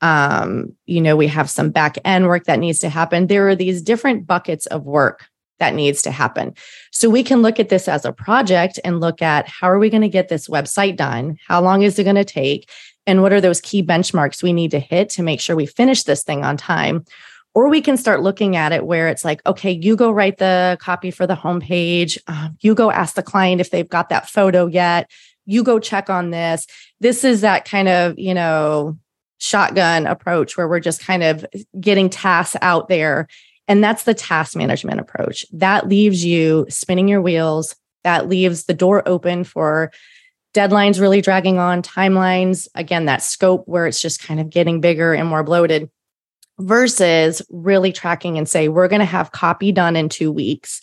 um, 0.00 0.74
you 0.86 1.00
know, 1.00 1.16
we 1.16 1.26
have 1.26 1.50
some 1.50 1.70
back 1.70 1.98
end 2.04 2.26
work 2.26 2.44
that 2.44 2.60
needs 2.60 2.78
to 2.80 2.88
happen. 2.88 3.26
There 3.26 3.48
are 3.48 3.56
these 3.56 3.82
different 3.82 4.26
buckets 4.26 4.66
of 4.66 4.84
work 4.84 5.26
that 5.58 5.74
needs 5.74 6.02
to 6.02 6.10
happen. 6.10 6.54
So 6.92 7.08
we 7.10 7.22
can 7.22 7.42
look 7.42 7.58
at 7.58 7.68
this 7.68 7.88
as 7.88 8.04
a 8.04 8.12
project 8.12 8.78
and 8.84 9.00
look 9.00 9.22
at 9.22 9.48
how 9.48 9.70
are 9.70 9.78
we 9.78 9.90
going 9.90 10.02
to 10.02 10.08
get 10.08 10.28
this 10.28 10.48
website 10.48 10.96
done? 10.96 11.36
How 11.46 11.60
long 11.60 11.82
is 11.82 11.98
it 11.98 12.04
going 12.04 12.16
to 12.16 12.24
take? 12.24 12.70
And 13.06 13.22
what 13.22 13.32
are 13.32 13.40
those 13.40 13.60
key 13.60 13.82
benchmarks 13.82 14.42
we 14.42 14.52
need 14.52 14.70
to 14.72 14.78
hit 14.78 15.08
to 15.10 15.22
make 15.22 15.40
sure 15.40 15.56
we 15.56 15.66
finish 15.66 16.02
this 16.04 16.22
thing 16.22 16.44
on 16.44 16.56
time? 16.56 17.04
Or 17.54 17.68
we 17.68 17.80
can 17.80 17.96
start 17.96 18.22
looking 18.22 18.54
at 18.54 18.72
it 18.72 18.86
where 18.86 19.08
it's 19.08 19.24
like, 19.24 19.44
okay, 19.46 19.72
you 19.72 19.96
go 19.96 20.10
write 20.10 20.38
the 20.38 20.76
copy 20.80 21.10
for 21.10 21.26
the 21.26 21.34
homepage. 21.34 22.18
Um, 22.26 22.56
you 22.60 22.74
go 22.74 22.90
ask 22.90 23.14
the 23.14 23.22
client 23.22 23.60
if 23.60 23.70
they've 23.70 23.88
got 23.88 24.10
that 24.10 24.28
photo 24.28 24.66
yet. 24.66 25.10
You 25.46 25.64
go 25.64 25.78
check 25.78 26.10
on 26.10 26.30
this. 26.30 26.66
This 27.00 27.24
is 27.24 27.40
that 27.40 27.64
kind 27.64 27.88
of, 27.88 28.18
you 28.18 28.34
know, 28.34 28.98
shotgun 29.38 30.06
approach 30.06 30.56
where 30.56 30.68
we're 30.68 30.80
just 30.80 31.00
kind 31.00 31.22
of 31.22 31.46
getting 31.80 32.10
tasks 32.10 32.56
out 32.60 32.88
there 32.88 33.28
and 33.68 33.84
that's 33.84 34.04
the 34.04 34.14
task 34.14 34.56
management 34.56 34.98
approach. 34.98 35.44
That 35.52 35.88
leaves 35.88 36.24
you 36.24 36.66
spinning 36.68 37.06
your 37.06 37.22
wheels. 37.22 37.76
That 38.02 38.28
leaves 38.28 38.64
the 38.64 38.74
door 38.74 39.06
open 39.06 39.44
for 39.44 39.92
deadlines 40.54 41.00
really 41.00 41.20
dragging 41.20 41.58
on, 41.58 41.82
timelines. 41.82 42.66
Again, 42.74 43.04
that 43.04 43.22
scope 43.22 43.64
where 43.66 43.86
it's 43.86 44.00
just 44.00 44.22
kind 44.22 44.40
of 44.40 44.50
getting 44.50 44.80
bigger 44.80 45.12
and 45.12 45.28
more 45.28 45.44
bloated 45.44 45.90
versus 46.58 47.42
really 47.50 47.92
tracking 47.92 48.38
and 48.38 48.48
say, 48.48 48.68
we're 48.68 48.88
going 48.88 49.00
to 49.00 49.04
have 49.04 49.32
copy 49.32 49.70
done 49.70 49.94
in 49.94 50.08
two 50.08 50.32
weeks. 50.32 50.80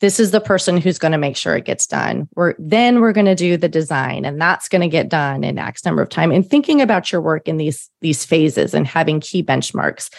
This 0.00 0.18
is 0.18 0.32
the 0.32 0.40
person 0.40 0.76
who's 0.76 0.98
going 0.98 1.12
to 1.12 1.18
make 1.18 1.36
sure 1.36 1.56
it 1.56 1.64
gets 1.64 1.86
done. 1.86 2.28
We're 2.34 2.54
then 2.58 3.00
we're 3.00 3.12
going 3.12 3.24
to 3.26 3.34
do 3.36 3.56
the 3.56 3.68
design 3.68 4.24
and 4.24 4.40
that's 4.40 4.68
going 4.68 4.82
to 4.82 4.88
get 4.88 5.08
done 5.08 5.44
in 5.44 5.58
X 5.58 5.84
number 5.84 6.02
of 6.02 6.08
time. 6.08 6.32
And 6.32 6.48
thinking 6.48 6.82
about 6.82 7.12
your 7.12 7.20
work 7.20 7.48
in 7.48 7.56
these, 7.56 7.88
these 8.00 8.24
phases 8.24 8.74
and 8.74 8.86
having 8.86 9.20
key 9.20 9.42
benchmarks 9.42 10.12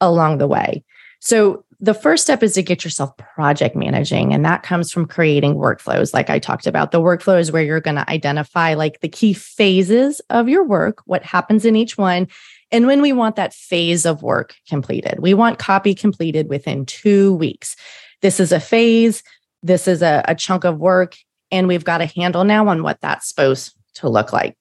along 0.00 0.38
the 0.38 0.46
way. 0.46 0.84
So 1.20 1.64
the 1.80 1.94
first 1.94 2.22
step 2.22 2.42
is 2.42 2.54
to 2.54 2.62
get 2.62 2.84
yourself 2.84 3.16
project 3.16 3.76
managing 3.76 4.32
and 4.32 4.44
that 4.44 4.62
comes 4.62 4.90
from 4.90 5.06
creating 5.06 5.56
workflows 5.56 6.14
like 6.14 6.30
I 6.30 6.38
talked 6.38 6.66
about. 6.66 6.90
The 6.90 7.00
workflow 7.00 7.38
is 7.38 7.52
where 7.52 7.62
you're 7.62 7.80
going 7.80 7.96
to 7.96 8.10
identify 8.10 8.74
like 8.74 9.00
the 9.00 9.08
key 9.08 9.32
phases 9.32 10.20
of 10.30 10.48
your 10.48 10.64
work, 10.64 11.02
what 11.04 11.22
happens 11.22 11.64
in 11.64 11.76
each 11.76 11.98
one, 11.98 12.28
and 12.70 12.86
when 12.86 13.02
we 13.02 13.12
want 13.12 13.36
that 13.36 13.52
phase 13.52 14.06
of 14.06 14.22
work 14.22 14.54
completed. 14.68 15.20
We 15.20 15.34
want 15.34 15.58
copy 15.58 15.94
completed 15.94 16.48
within 16.48 16.86
2 16.86 17.34
weeks. 17.34 17.76
This 18.22 18.40
is 18.40 18.52
a 18.52 18.60
phase, 18.60 19.22
this 19.62 19.86
is 19.86 20.02
a, 20.02 20.24
a 20.26 20.34
chunk 20.34 20.64
of 20.64 20.78
work 20.78 21.16
and 21.50 21.68
we've 21.68 21.84
got 21.84 22.00
a 22.00 22.06
handle 22.06 22.44
now 22.44 22.68
on 22.68 22.82
what 22.82 23.00
that's 23.00 23.28
supposed 23.28 23.74
to 23.94 24.08
look 24.08 24.32
like. 24.32 24.56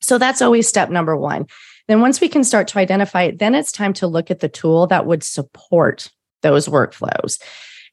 So 0.00 0.18
that's 0.18 0.42
always 0.42 0.68
step 0.68 0.90
number 0.90 1.16
1. 1.16 1.46
Then 1.88 2.00
once 2.00 2.20
we 2.20 2.28
can 2.28 2.44
start 2.44 2.68
to 2.68 2.78
identify 2.78 3.22
it, 3.22 3.38
then 3.38 3.54
it's 3.54 3.72
time 3.72 3.92
to 3.94 4.06
look 4.06 4.30
at 4.30 4.40
the 4.40 4.48
tool 4.48 4.86
that 4.88 5.06
would 5.06 5.22
support 5.22 6.10
those 6.42 6.68
workflows. 6.68 7.40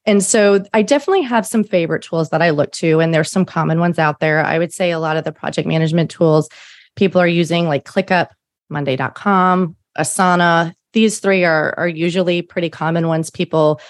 And 0.06 0.22
so 0.22 0.64
I 0.72 0.82
definitely 0.82 1.22
have 1.22 1.46
some 1.46 1.64
favorite 1.64 2.02
tools 2.02 2.30
that 2.30 2.42
I 2.42 2.50
look 2.50 2.72
to, 2.72 3.00
and 3.00 3.12
there's 3.12 3.30
some 3.30 3.44
common 3.44 3.80
ones 3.80 3.98
out 3.98 4.20
there. 4.20 4.44
I 4.44 4.58
would 4.58 4.72
say 4.72 4.90
a 4.90 4.98
lot 4.98 5.16
of 5.16 5.24
the 5.24 5.32
project 5.32 5.68
management 5.68 6.10
tools 6.10 6.48
people 6.96 7.20
are 7.20 7.26
using, 7.26 7.66
like 7.66 7.84
ClickUp, 7.84 8.28
Monday.com, 8.68 9.76
Asana. 9.96 10.74
These 10.92 11.20
three 11.20 11.44
are, 11.44 11.74
are 11.78 11.88
usually 11.88 12.42
pretty 12.42 12.70
common 12.70 13.08
ones 13.08 13.30
people 13.30 13.80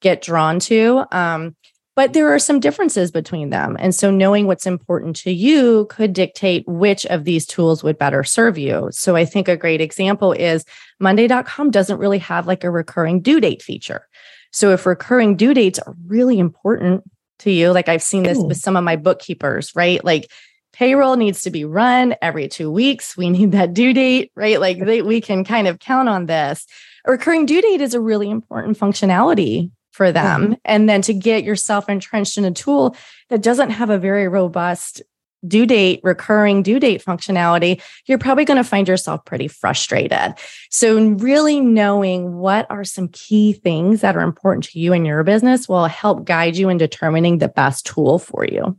get 0.00 0.22
drawn 0.22 0.58
to. 0.60 1.04
Um, 1.12 1.54
but 1.98 2.12
there 2.12 2.32
are 2.32 2.38
some 2.38 2.60
differences 2.60 3.10
between 3.10 3.50
them. 3.50 3.76
And 3.80 3.92
so 3.92 4.08
knowing 4.08 4.46
what's 4.46 4.68
important 4.68 5.16
to 5.16 5.32
you 5.32 5.86
could 5.90 6.12
dictate 6.12 6.62
which 6.68 7.04
of 7.06 7.24
these 7.24 7.44
tools 7.44 7.82
would 7.82 7.98
better 7.98 8.22
serve 8.22 8.56
you. 8.56 8.88
So 8.92 9.16
I 9.16 9.24
think 9.24 9.48
a 9.48 9.56
great 9.56 9.80
example 9.80 10.30
is 10.30 10.64
Monday.com 11.00 11.72
doesn't 11.72 11.98
really 11.98 12.20
have 12.20 12.46
like 12.46 12.62
a 12.62 12.70
recurring 12.70 13.20
due 13.20 13.40
date 13.40 13.62
feature. 13.62 14.06
So 14.52 14.70
if 14.70 14.86
recurring 14.86 15.34
due 15.34 15.52
dates 15.52 15.80
are 15.80 15.96
really 16.06 16.38
important 16.38 17.02
to 17.40 17.50
you, 17.50 17.72
like 17.72 17.88
I've 17.88 18.00
seen 18.00 18.22
this 18.22 18.38
Ooh. 18.38 18.46
with 18.46 18.58
some 18.58 18.76
of 18.76 18.84
my 18.84 18.94
bookkeepers, 18.94 19.72
right? 19.74 20.04
Like 20.04 20.30
payroll 20.72 21.16
needs 21.16 21.42
to 21.42 21.50
be 21.50 21.64
run 21.64 22.14
every 22.22 22.46
two 22.46 22.70
weeks. 22.70 23.16
We 23.16 23.28
need 23.28 23.50
that 23.50 23.74
due 23.74 23.92
date, 23.92 24.30
right? 24.36 24.60
Like 24.60 24.78
they, 24.78 25.02
we 25.02 25.20
can 25.20 25.42
kind 25.42 25.66
of 25.66 25.80
count 25.80 26.08
on 26.08 26.26
this. 26.26 26.64
A 27.06 27.10
recurring 27.10 27.44
due 27.44 27.60
date 27.60 27.80
is 27.80 27.94
a 27.94 28.00
really 28.00 28.30
important 28.30 28.78
functionality 28.78 29.72
for 29.98 30.12
them. 30.12 30.42
Mm-hmm. 30.42 30.52
And 30.64 30.88
then 30.88 31.02
to 31.02 31.12
get 31.12 31.42
yourself 31.42 31.88
entrenched 31.88 32.38
in 32.38 32.44
a 32.44 32.52
tool 32.52 32.96
that 33.30 33.42
doesn't 33.42 33.70
have 33.70 33.90
a 33.90 33.98
very 33.98 34.28
robust 34.28 35.02
due 35.46 35.66
date, 35.66 36.00
recurring 36.04 36.62
due 36.62 36.78
date 36.78 37.04
functionality, 37.04 37.82
you're 38.06 38.16
probably 38.18 38.44
going 38.44 38.58
to 38.58 38.64
find 38.64 38.86
yourself 38.86 39.24
pretty 39.24 39.48
frustrated. 39.48 40.34
So, 40.70 41.10
really 41.14 41.60
knowing 41.60 42.36
what 42.36 42.70
are 42.70 42.84
some 42.84 43.08
key 43.08 43.52
things 43.52 44.00
that 44.00 44.16
are 44.16 44.22
important 44.22 44.64
to 44.66 44.78
you 44.78 44.92
in 44.92 45.04
your 45.04 45.24
business 45.24 45.68
will 45.68 45.86
help 45.86 46.24
guide 46.24 46.56
you 46.56 46.68
in 46.68 46.78
determining 46.78 47.38
the 47.38 47.48
best 47.48 47.84
tool 47.84 48.20
for 48.20 48.46
you. 48.46 48.78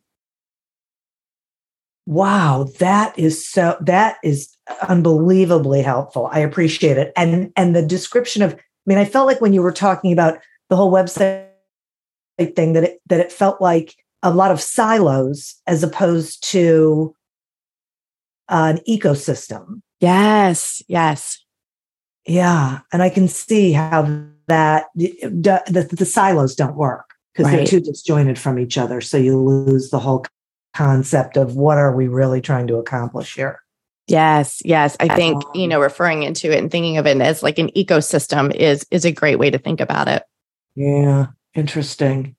Wow, 2.05 2.69
that 2.79 3.17
is 3.19 3.45
so 3.45 3.75
that 3.81 4.17
is 4.23 4.55
unbelievably 4.87 5.81
helpful. 5.81 6.29
I 6.31 6.39
appreciate 6.39 6.97
it. 6.97 7.11
And 7.17 7.51
and 7.57 7.75
the 7.75 7.85
description 7.85 8.41
of 8.41 8.53
I 8.53 8.57
mean, 8.85 8.97
I 8.97 9.05
felt 9.05 9.27
like 9.27 9.41
when 9.41 9.53
you 9.53 9.61
were 9.61 9.73
talking 9.73 10.13
about 10.13 10.39
the 10.69 10.75
whole 10.75 10.91
website 10.91 11.47
thing 12.55 12.73
that 12.73 12.83
it 12.83 13.01
that 13.07 13.19
it 13.19 13.31
felt 13.31 13.61
like 13.61 13.95
a 14.23 14.31
lot 14.31 14.51
of 14.51 14.61
silos 14.61 15.55
as 15.67 15.83
opposed 15.83 16.43
to 16.51 17.15
an 18.49 18.79
ecosystem. 18.87 19.81
Yes, 19.99 20.81
yes. 20.87 21.43
Yeah, 22.25 22.79
and 22.91 23.01
I 23.01 23.09
can 23.09 23.27
see 23.27 23.71
how 23.71 24.03
that 24.47 24.87
the, 24.95 25.13
the, 25.23 25.87
the 25.91 26.05
silos 26.05 26.55
don't 26.55 26.75
work 26.75 27.13
because 27.33 27.45
Right. 27.51 27.57
they're 27.57 27.65
too 27.65 27.79
disjointed 27.79 28.37
from 28.37 28.59
each 28.59 28.77
other. 28.77 29.01
So 29.01 29.17
you 29.17 29.37
lose 29.37 29.89
the 29.89 29.99
whole 29.99 30.25
concept 30.73 31.37
of 31.37 31.55
what 31.55 31.77
are 31.77 31.95
we 31.95 32.07
really 32.07 32.41
trying 32.41 32.67
to 32.67 32.77
accomplish 32.77 33.35
here. 33.35 33.59
Yes, 34.07 34.61
yes. 34.65 34.97
I 34.99 35.15
think, 35.15 35.43
you 35.53 35.63
Um, 35.63 35.69
know, 35.69 35.79
referring 35.81 36.23
into 36.23 36.51
it 36.51 36.57
and 36.57 36.71
thinking 36.71 36.97
of 36.97 37.05
it 37.05 37.21
as 37.21 37.43
like 37.43 37.59
an 37.59 37.69
ecosystem 37.75 38.53
is 38.55 38.85
is 38.91 39.05
a 39.05 39.11
great 39.11 39.37
way 39.37 39.49
to 39.51 39.57
think 39.57 39.79
about 39.79 40.07
it. 40.07 40.23
Yeah, 40.79 41.27
interesting. 41.55 42.37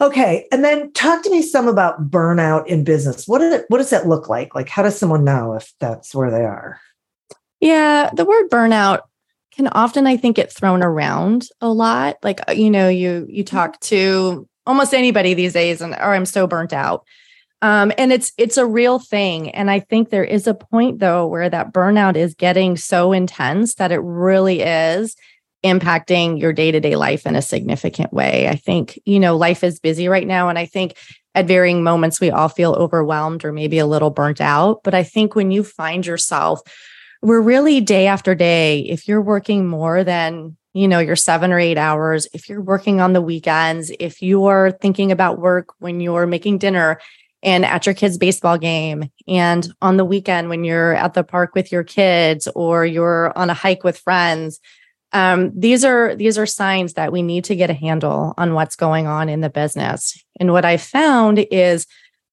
Okay, 0.00 0.46
and 0.50 0.64
then 0.64 0.90
talk 0.94 1.22
to 1.22 1.30
me 1.30 1.42
some 1.42 1.68
about 1.68 2.10
burnout 2.10 2.66
in 2.68 2.84
business. 2.84 3.28
What 3.28 3.40
did 3.40 3.52
it, 3.52 3.64
what 3.68 3.76
does 3.76 3.90
that 3.90 4.08
look 4.08 4.30
like? 4.30 4.54
Like, 4.54 4.70
how 4.70 4.82
does 4.82 4.98
someone 4.98 5.22
know 5.22 5.52
if 5.52 5.74
that's 5.78 6.14
where 6.14 6.30
they 6.30 6.42
are? 6.42 6.80
Yeah, 7.60 8.08
the 8.14 8.24
word 8.24 8.48
burnout 8.48 9.00
can 9.54 9.68
often 9.68 10.06
I 10.06 10.16
think 10.16 10.36
get 10.36 10.50
thrown 10.50 10.82
around 10.82 11.48
a 11.60 11.68
lot. 11.68 12.16
Like 12.22 12.40
uh, 12.48 12.52
you 12.52 12.70
know, 12.70 12.88
you 12.88 13.26
you 13.28 13.44
talk 13.44 13.78
to 13.80 14.48
almost 14.64 14.94
anybody 14.94 15.34
these 15.34 15.52
days 15.52 15.82
and 15.82 15.92
or 15.92 16.14
I'm 16.14 16.24
so 16.24 16.46
burnt 16.46 16.72
out. 16.72 17.04
Um, 17.60 17.92
and 17.98 18.10
it's 18.10 18.32
it's 18.38 18.56
a 18.56 18.64
real 18.64 18.98
thing. 18.98 19.50
And 19.50 19.70
I 19.70 19.80
think 19.80 20.08
there 20.08 20.24
is 20.24 20.46
a 20.46 20.54
point 20.54 21.00
though 21.00 21.26
where 21.26 21.50
that 21.50 21.74
burnout 21.74 22.16
is 22.16 22.32
getting 22.34 22.78
so 22.78 23.12
intense 23.12 23.74
that 23.74 23.92
it 23.92 24.00
really 24.00 24.62
is 24.62 25.14
impacting 25.64 26.40
your 26.40 26.52
day-to-day 26.52 26.96
life 26.96 27.26
in 27.26 27.36
a 27.36 27.42
significant 27.42 28.12
way. 28.12 28.48
I 28.48 28.56
think, 28.56 28.98
you 29.04 29.20
know, 29.20 29.36
life 29.36 29.62
is 29.62 29.78
busy 29.78 30.08
right 30.08 30.26
now. 30.26 30.48
And 30.48 30.58
I 30.58 30.66
think 30.66 30.96
at 31.34 31.46
varying 31.46 31.82
moments 31.82 32.20
we 32.20 32.30
all 32.30 32.48
feel 32.48 32.72
overwhelmed 32.72 33.44
or 33.44 33.52
maybe 33.52 33.78
a 33.78 33.86
little 33.86 34.10
burnt 34.10 34.40
out. 34.40 34.82
But 34.82 34.94
I 34.94 35.02
think 35.02 35.34
when 35.34 35.50
you 35.50 35.62
find 35.62 36.06
yourself 36.06 36.62
we're 37.22 37.40
really 37.40 37.80
day 37.80 38.06
after 38.06 38.34
day 38.34 38.80
if 38.80 39.06
you're 39.06 39.20
working 39.20 39.66
more 39.66 40.02
than 40.02 40.56
you 40.72 40.88
know 40.88 40.98
your 40.98 41.16
7 41.16 41.52
or 41.52 41.58
8 41.58 41.76
hours 41.76 42.26
if 42.32 42.48
you're 42.48 42.62
working 42.62 43.00
on 43.00 43.12
the 43.12 43.20
weekends 43.20 43.92
if 44.00 44.22
you're 44.22 44.72
thinking 44.80 45.12
about 45.12 45.38
work 45.38 45.68
when 45.78 46.00
you're 46.00 46.26
making 46.26 46.58
dinner 46.58 47.00
and 47.42 47.64
at 47.64 47.86
your 47.86 47.94
kids 47.94 48.18
baseball 48.18 48.58
game 48.58 49.10
and 49.26 49.68
on 49.82 49.96
the 49.96 50.04
weekend 50.04 50.48
when 50.48 50.64
you're 50.64 50.94
at 50.94 51.14
the 51.14 51.24
park 51.24 51.54
with 51.54 51.72
your 51.72 51.84
kids 51.84 52.48
or 52.54 52.86
you're 52.86 53.36
on 53.36 53.50
a 53.50 53.54
hike 53.54 53.84
with 53.84 53.98
friends 53.98 54.60
um, 55.12 55.52
these 55.58 55.84
are 55.84 56.14
these 56.14 56.38
are 56.38 56.46
signs 56.46 56.94
that 56.94 57.12
we 57.12 57.22
need 57.22 57.44
to 57.44 57.56
get 57.56 57.70
a 57.70 57.74
handle 57.74 58.34
on 58.38 58.54
what's 58.54 58.76
going 58.76 59.06
on 59.06 59.28
in 59.28 59.40
the 59.40 59.50
business. 59.50 60.22
And 60.38 60.52
what 60.52 60.64
i 60.64 60.76
found 60.76 61.40
is 61.50 61.86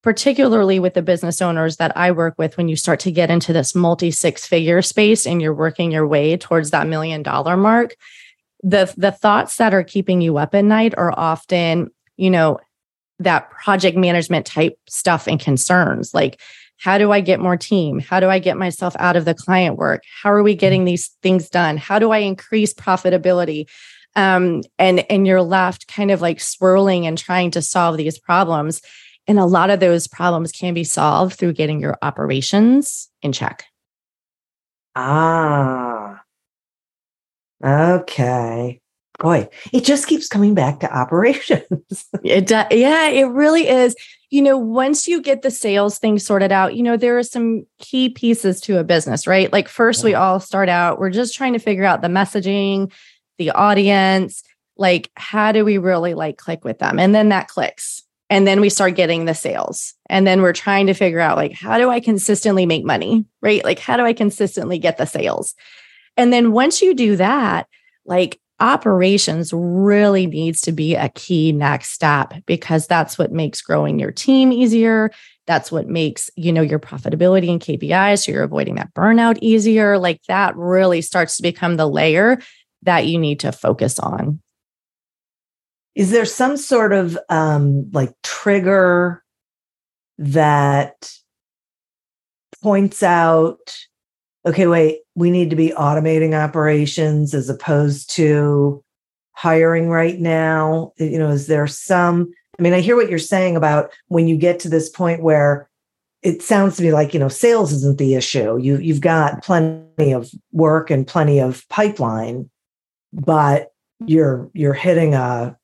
particularly 0.03 0.79
with 0.79 0.93
the 0.93 1.01
business 1.01 1.41
owners 1.41 1.75
that 1.77 1.91
I 1.97 2.11
work 2.11 2.35
with, 2.37 2.55
when 2.55 2.69
you 2.69 2.77
start 2.77 3.01
to 3.01 3.11
get 3.11 3.29
into 3.29 3.51
this 3.51 3.75
multi 3.75 4.09
six 4.09 4.45
figure 4.45 4.81
space 4.81 5.27
and 5.27 5.41
you're 5.41 5.53
working 5.53 5.91
your 5.91 6.07
way 6.07 6.37
towards 6.37 6.71
that 6.71 6.87
million 6.87 7.23
dollar 7.23 7.57
mark, 7.57 7.95
the 8.63 8.93
the 8.95 9.11
thoughts 9.11 9.57
that 9.57 9.73
are 9.73 9.83
keeping 9.83 10.21
you 10.21 10.37
up 10.37 10.55
at 10.55 10.63
night 10.63 10.93
are 10.97 11.13
often, 11.17 11.89
you 12.15 12.29
know, 12.29 12.59
that 13.19 13.49
project 13.49 13.97
management 13.97 14.45
type 14.45 14.77
stuff 14.87 15.27
and 15.27 15.39
concerns. 15.39 16.13
Like 16.13 16.39
how 16.77 16.97
do 16.97 17.11
I 17.11 17.21
get 17.21 17.39
more 17.39 17.57
team? 17.57 17.99
How 17.99 18.19
do 18.19 18.29
I 18.29 18.39
get 18.39 18.57
myself 18.57 18.95
out 18.99 19.15
of 19.15 19.25
the 19.25 19.33
client 19.33 19.77
work? 19.77 20.03
How 20.21 20.31
are 20.31 20.43
we 20.43 20.55
getting 20.55 20.85
these 20.85 21.09
things 21.23 21.49
done? 21.49 21.77
How 21.77 21.99
do 21.99 22.11
I 22.11 22.19
increase 22.19 22.73
profitability? 22.73 23.65
Um, 24.15 24.63
and 24.79 24.99
and 25.11 25.27
you're 25.27 25.41
left 25.41 25.87
kind 25.87 26.11
of 26.11 26.21
like 26.21 26.39
swirling 26.39 27.05
and 27.05 27.17
trying 27.17 27.51
to 27.51 27.61
solve 27.61 27.97
these 27.97 28.19
problems. 28.19 28.81
And 29.27 29.39
a 29.39 29.45
lot 29.45 29.69
of 29.69 29.79
those 29.79 30.07
problems 30.07 30.51
can 30.51 30.73
be 30.73 30.83
solved 30.83 31.35
through 31.35 31.53
getting 31.53 31.81
your 31.81 31.97
operations 32.01 33.09
in 33.21 33.33
check. 33.33 33.65
Ah, 34.95 36.21
okay. 37.63 38.81
Boy, 39.19 39.49
it 39.73 39.83
just 39.83 40.07
keeps 40.07 40.27
coming 40.27 40.53
back 40.53 40.79
to 40.79 40.95
operations. 40.95 42.05
It 42.23 42.47
do- 42.47 42.63
yeah, 42.71 43.07
it 43.07 43.25
really 43.25 43.67
is. 43.67 43.95
You 44.29 44.41
know, 44.41 44.57
once 44.57 45.07
you 45.07 45.21
get 45.21 45.41
the 45.41 45.51
sales 45.51 45.99
thing 45.99 46.19
sorted 46.19 46.51
out, 46.51 46.75
you 46.75 46.83
know, 46.83 46.97
there 46.97 47.17
are 47.17 47.23
some 47.23 47.65
key 47.79 48.09
pieces 48.09 48.59
to 48.61 48.77
a 48.77 48.83
business, 48.83 49.25
right? 49.25 49.51
Like 49.53 49.69
first 49.69 50.03
we 50.03 50.13
all 50.13 50.39
start 50.39 50.67
out, 50.67 50.99
we're 50.99 51.09
just 51.09 51.33
trying 51.33 51.53
to 51.53 51.59
figure 51.59 51.85
out 51.85 52.01
the 52.01 52.09
messaging, 52.09 52.91
the 53.37 53.51
audience, 53.51 54.43
like 54.75 55.09
how 55.15 55.51
do 55.51 55.63
we 55.63 55.77
really 55.77 56.13
like 56.13 56.37
click 56.37 56.65
with 56.65 56.79
them? 56.79 56.99
And 56.99 57.15
then 57.15 57.29
that 57.29 57.47
clicks. 57.47 58.03
And 58.29 58.45
then 58.45 58.59
we 58.59 58.69
start 58.69 58.95
getting 58.95 59.25
the 59.25 59.33
sales. 59.33 59.93
And 60.09 60.27
then 60.27 60.41
we're 60.41 60.53
trying 60.53 60.87
to 60.87 60.93
figure 60.93 61.19
out 61.19 61.37
like 61.37 61.53
how 61.53 61.77
do 61.77 61.89
I 61.89 61.99
consistently 61.99 62.65
make 62.65 62.83
money, 62.83 63.25
right? 63.41 63.63
Like 63.63 63.79
how 63.79 63.95
do 63.95 64.03
I 64.03 64.13
consistently 64.13 64.77
get 64.79 64.97
the 64.97 65.05
sales? 65.05 65.55
And 66.17 66.33
then 66.33 66.51
once 66.51 66.81
you 66.81 66.93
do 66.93 67.15
that, 67.15 67.67
like 68.05 68.39
operations 68.59 69.51
really 69.53 70.25
needs 70.25 70.61
to 70.61 70.71
be 70.71 70.95
a 70.95 71.09
key 71.09 71.51
next 71.51 71.91
step 71.91 72.33
because 72.45 72.87
that's 72.87 73.17
what 73.17 73.31
makes 73.31 73.61
growing 73.61 73.99
your 73.99 74.11
team 74.11 74.51
easier. 74.51 75.11
That's 75.45 75.71
what 75.71 75.87
makes 75.87 76.29
you 76.35 76.51
know 76.51 76.61
your 76.61 76.79
profitability 76.79 77.49
and 77.49 77.61
kpis 77.61 78.25
so 78.25 78.31
you're 78.31 78.43
avoiding 78.43 78.75
that 78.75 78.93
burnout 78.93 79.37
easier. 79.41 79.97
Like 79.97 80.21
that 80.27 80.55
really 80.55 81.01
starts 81.01 81.37
to 81.37 81.43
become 81.43 81.77
the 81.77 81.87
layer 81.87 82.39
that 82.83 83.05
you 83.05 83.17
need 83.17 83.39
to 83.41 83.51
focus 83.51 83.99
on. 83.99 84.41
Is 85.95 86.11
there 86.11 86.25
some 86.25 86.57
sort 86.57 86.93
of 86.93 87.17
um, 87.29 87.89
like 87.91 88.13
trigger 88.21 89.23
that 90.19 91.11
points 92.61 93.01
out, 93.03 93.75
okay, 94.47 94.67
wait, 94.67 95.01
we 95.15 95.29
need 95.29 95.49
to 95.49 95.55
be 95.55 95.69
automating 95.69 96.33
operations 96.33 97.33
as 97.33 97.49
opposed 97.49 98.09
to 98.11 98.83
hiring 99.33 99.89
right 99.89 100.19
now? 100.19 100.93
You 100.97 101.19
know, 101.19 101.29
is 101.29 101.47
there 101.47 101.67
some? 101.67 102.31
I 102.57 102.61
mean, 102.61 102.73
I 102.73 102.79
hear 102.79 102.95
what 102.95 103.09
you're 103.09 103.19
saying 103.19 103.55
about 103.55 103.91
when 104.07 104.27
you 104.27 104.35
get 104.37 104.59
to 104.61 104.69
this 104.69 104.89
point 104.89 105.21
where 105.21 105.69
it 106.23 106.41
sounds 106.41 106.77
to 106.77 106.83
me 106.83 106.91
like 106.91 107.13
you 107.13 107.19
know 107.19 107.29
sales 107.29 107.71
isn't 107.71 107.99
the 107.99 108.15
issue. 108.15 108.57
You 108.57 108.77
you've 108.77 109.01
got 109.01 109.43
plenty 109.43 110.11
of 110.11 110.31
work 110.51 110.89
and 110.89 111.05
plenty 111.05 111.39
of 111.39 111.67
pipeline, 111.69 112.49
but 113.13 113.71
you're 114.05 114.49
you're 114.53 114.73
hitting 114.73 115.13
a 115.13 115.57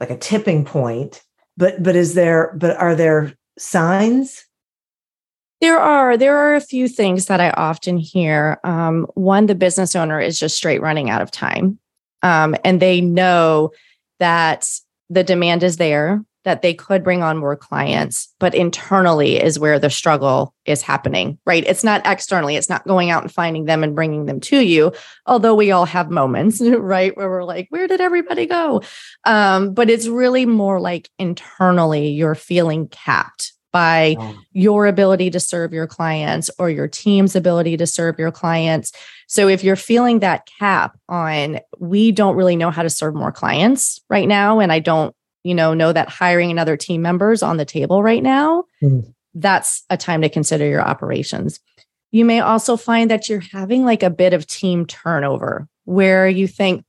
like 0.00 0.10
a 0.10 0.16
tipping 0.16 0.64
point 0.64 1.22
but 1.56 1.82
but 1.82 1.96
is 1.96 2.14
there 2.14 2.54
but 2.56 2.76
are 2.76 2.94
there 2.94 3.34
signs 3.58 4.44
There 5.60 5.78
are 5.78 6.16
there 6.16 6.36
are 6.36 6.54
a 6.54 6.60
few 6.60 6.86
things 6.86 7.26
that 7.26 7.40
I 7.40 7.50
often 7.50 7.98
hear. 7.98 8.60
Um, 8.62 9.06
one, 9.14 9.46
the 9.46 9.56
business 9.56 9.96
owner 9.96 10.20
is 10.20 10.38
just 10.38 10.56
straight 10.56 10.80
running 10.80 11.10
out 11.10 11.22
of 11.22 11.30
time, 11.30 11.78
um, 12.22 12.54
and 12.64 12.80
they 12.80 13.00
know 13.00 13.72
that 14.20 14.68
the 15.10 15.24
demand 15.24 15.64
is 15.64 15.78
there, 15.78 16.22
that 16.44 16.62
they 16.62 16.74
could 16.74 17.02
bring 17.02 17.24
on 17.24 17.38
more 17.38 17.56
clients, 17.56 18.32
but 18.38 18.54
internally 18.54 19.42
is 19.42 19.58
where 19.58 19.80
the 19.80 19.90
struggle 19.90 20.54
is 20.64 20.80
happening. 20.80 21.38
Right? 21.44 21.64
It's 21.66 21.82
not 21.82 22.06
externally. 22.06 22.54
It's 22.54 22.68
not 22.68 22.86
going 22.86 23.10
out 23.10 23.24
and 23.24 23.32
finding 23.32 23.64
them 23.64 23.82
and 23.82 23.96
bringing 23.96 24.26
them 24.26 24.38
to 24.40 24.60
you. 24.60 24.92
Although 25.26 25.56
we 25.56 25.72
all 25.72 25.86
have 25.86 26.08
moments, 26.08 26.60
right, 26.64 27.16
where 27.16 27.28
we're 27.28 27.42
like, 27.42 27.66
"Where 27.70 27.88
did 27.88 28.00
everybody 28.00 28.46
go?" 28.46 28.82
Um, 29.24 29.74
but 29.74 29.90
it's 29.90 30.06
really 30.06 30.46
more 30.46 30.78
like 30.80 31.10
internally, 31.18 32.10
you're 32.10 32.36
feeling 32.36 32.86
capped 32.86 33.54
by 33.72 34.16
your 34.52 34.86
ability 34.86 35.30
to 35.30 35.40
serve 35.40 35.72
your 35.72 35.86
clients 35.86 36.50
or 36.58 36.70
your 36.70 36.88
team's 36.88 37.36
ability 37.36 37.76
to 37.76 37.86
serve 37.86 38.18
your 38.18 38.30
clients. 38.30 38.92
So 39.26 39.48
if 39.48 39.62
you're 39.62 39.76
feeling 39.76 40.20
that 40.20 40.48
cap 40.58 40.98
on 41.08 41.60
we 41.78 42.12
don't 42.12 42.36
really 42.36 42.56
know 42.56 42.70
how 42.70 42.82
to 42.82 42.90
serve 42.90 43.14
more 43.14 43.32
clients 43.32 44.00
right 44.08 44.26
now 44.26 44.58
and 44.60 44.72
I 44.72 44.78
don't, 44.78 45.14
you 45.44 45.54
know, 45.54 45.74
know 45.74 45.92
that 45.92 46.08
hiring 46.08 46.50
another 46.50 46.76
team 46.76 47.02
members 47.02 47.42
on 47.42 47.56
the 47.58 47.64
table 47.64 48.02
right 48.02 48.22
now, 48.22 48.64
Mhm. 48.82 49.12
that's 49.34 49.84
a 49.90 49.96
time 49.96 50.22
to 50.22 50.28
consider 50.28 50.66
your 50.66 50.82
operations. 50.82 51.60
You 52.10 52.24
may 52.24 52.40
also 52.40 52.76
find 52.78 53.10
that 53.10 53.28
you're 53.28 53.44
having 53.52 53.84
like 53.84 54.02
a 54.02 54.10
bit 54.10 54.32
of 54.32 54.46
team 54.46 54.86
turnover 54.86 55.68
where 55.84 56.26
you 56.28 56.46
think 56.48 56.84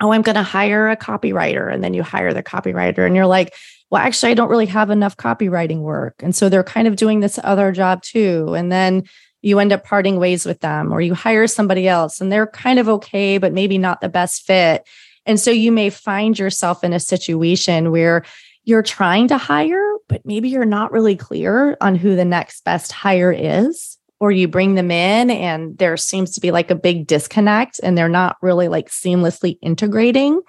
oh, 0.00 0.12
I'm 0.12 0.22
going 0.22 0.36
to 0.36 0.42
hire 0.42 0.88
a 0.88 0.96
copywriter. 0.96 1.72
And 1.72 1.82
then 1.82 1.94
you 1.94 2.02
hire 2.02 2.34
the 2.34 2.42
copywriter 2.42 3.06
and 3.06 3.16
you're 3.16 3.26
like, 3.26 3.54
well, 3.90 4.02
actually, 4.02 4.32
I 4.32 4.34
don't 4.34 4.50
really 4.50 4.66
have 4.66 4.90
enough 4.90 5.16
copywriting 5.16 5.80
work. 5.80 6.14
And 6.22 6.34
so 6.34 6.48
they're 6.48 6.64
kind 6.64 6.88
of 6.88 6.96
doing 6.96 7.20
this 7.20 7.38
other 7.42 7.72
job 7.72 8.02
too. 8.02 8.54
And 8.54 8.70
then 8.70 9.04
you 9.42 9.58
end 9.58 9.72
up 9.72 9.84
parting 9.84 10.18
ways 10.18 10.44
with 10.44 10.60
them 10.60 10.92
or 10.92 11.00
you 11.00 11.14
hire 11.14 11.46
somebody 11.46 11.86
else 11.86 12.20
and 12.20 12.32
they're 12.32 12.48
kind 12.48 12.78
of 12.78 12.88
okay, 12.88 13.38
but 13.38 13.52
maybe 13.52 13.78
not 13.78 14.00
the 14.00 14.08
best 14.08 14.44
fit. 14.44 14.86
And 15.24 15.38
so 15.38 15.50
you 15.50 15.72
may 15.72 15.90
find 15.90 16.38
yourself 16.38 16.84
in 16.84 16.92
a 16.92 17.00
situation 17.00 17.90
where 17.90 18.24
you're 18.64 18.82
trying 18.82 19.28
to 19.28 19.38
hire, 19.38 19.94
but 20.08 20.26
maybe 20.26 20.48
you're 20.48 20.64
not 20.64 20.92
really 20.92 21.16
clear 21.16 21.76
on 21.80 21.94
who 21.94 22.16
the 22.16 22.24
next 22.24 22.64
best 22.64 22.92
hire 22.92 23.32
is 23.32 23.95
or 24.18 24.30
you 24.30 24.48
bring 24.48 24.74
them 24.74 24.90
in 24.90 25.30
and 25.30 25.76
there 25.78 25.96
seems 25.96 26.32
to 26.32 26.40
be 26.40 26.50
like 26.50 26.70
a 26.70 26.74
big 26.74 27.06
disconnect 27.06 27.80
and 27.82 27.96
they're 27.96 28.08
not 28.08 28.36
really 28.40 28.68
like 28.68 28.88
seamlessly 28.88 29.58
integrating 29.60 30.40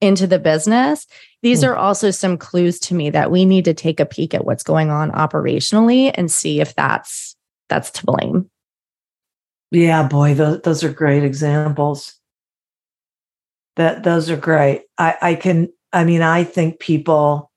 into 0.00 0.26
the 0.26 0.38
business. 0.38 1.06
These 1.42 1.62
mm. 1.62 1.68
are 1.68 1.76
also 1.76 2.10
some 2.10 2.38
clues 2.38 2.78
to 2.80 2.94
me 2.94 3.10
that 3.10 3.30
we 3.30 3.44
need 3.44 3.64
to 3.66 3.74
take 3.74 4.00
a 4.00 4.06
peek 4.06 4.34
at 4.34 4.44
what's 4.44 4.62
going 4.62 4.90
on 4.90 5.10
operationally 5.12 6.10
and 6.14 6.30
see 6.30 6.60
if 6.60 6.74
that's 6.74 7.36
that's 7.68 7.90
to 7.92 8.06
blame. 8.06 8.50
Yeah, 9.70 10.06
boy, 10.06 10.34
those, 10.34 10.60
those 10.62 10.84
are 10.84 10.92
great 10.92 11.24
examples. 11.24 12.14
That 13.76 14.02
those 14.02 14.28
are 14.28 14.36
great. 14.36 14.82
I, 14.98 15.16
I 15.22 15.34
can, 15.34 15.72
I 15.92 16.04
mean, 16.04 16.20
I 16.20 16.44
think 16.44 16.78
people, 16.78 17.50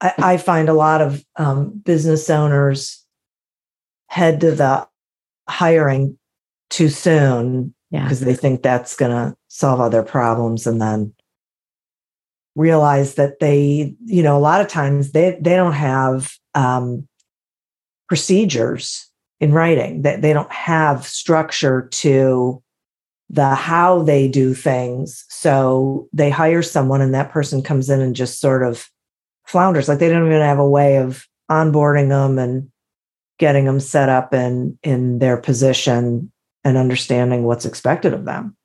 I, 0.00 0.14
I 0.18 0.36
find 0.38 0.70
a 0.70 0.74
lot 0.74 1.02
of 1.02 1.22
um, 1.36 1.82
business 1.84 2.30
owners 2.30 2.97
head 4.08 4.40
to 4.40 4.52
the 4.52 4.86
hiring 5.48 6.18
too 6.70 6.88
soon 6.88 7.74
because 7.90 8.20
yeah. 8.20 8.26
they 8.26 8.34
think 8.34 8.62
that's 8.62 8.96
going 8.96 9.10
to 9.10 9.34
solve 9.48 9.80
all 9.80 9.88
their 9.88 10.02
problems 10.02 10.66
and 10.66 10.80
then 10.80 11.14
realize 12.54 13.14
that 13.14 13.38
they 13.38 13.94
you 14.04 14.22
know 14.22 14.36
a 14.36 14.40
lot 14.40 14.60
of 14.60 14.66
times 14.66 15.12
they 15.12 15.38
they 15.40 15.54
don't 15.54 15.72
have 15.72 16.32
um, 16.54 17.06
procedures 18.08 19.08
in 19.40 19.52
writing. 19.52 20.02
That 20.02 20.22
they 20.22 20.32
don't 20.32 20.52
have 20.52 21.06
structure 21.06 21.88
to 21.88 22.62
the 23.30 23.54
how 23.54 24.02
they 24.02 24.26
do 24.26 24.54
things. 24.54 25.24
So 25.28 26.08
they 26.12 26.30
hire 26.30 26.62
someone 26.62 27.00
and 27.00 27.14
that 27.14 27.30
person 27.30 27.62
comes 27.62 27.90
in 27.90 28.00
and 28.00 28.16
just 28.16 28.40
sort 28.40 28.62
of 28.62 28.88
flounders. 29.46 29.88
Like 29.88 29.98
they 29.98 30.08
don't 30.08 30.26
even 30.26 30.40
have 30.40 30.58
a 30.58 30.68
way 30.68 30.96
of 30.96 31.26
onboarding 31.50 32.08
them 32.08 32.38
and 32.38 32.70
getting 33.38 33.64
them 33.64 33.80
set 33.80 34.08
up 34.08 34.34
in 34.34 34.78
in 34.82 35.18
their 35.18 35.36
position 35.36 36.30
and 36.64 36.76
understanding 36.76 37.44
what's 37.44 37.64
expected 37.64 38.12
of 38.12 38.24
them. 38.24 38.56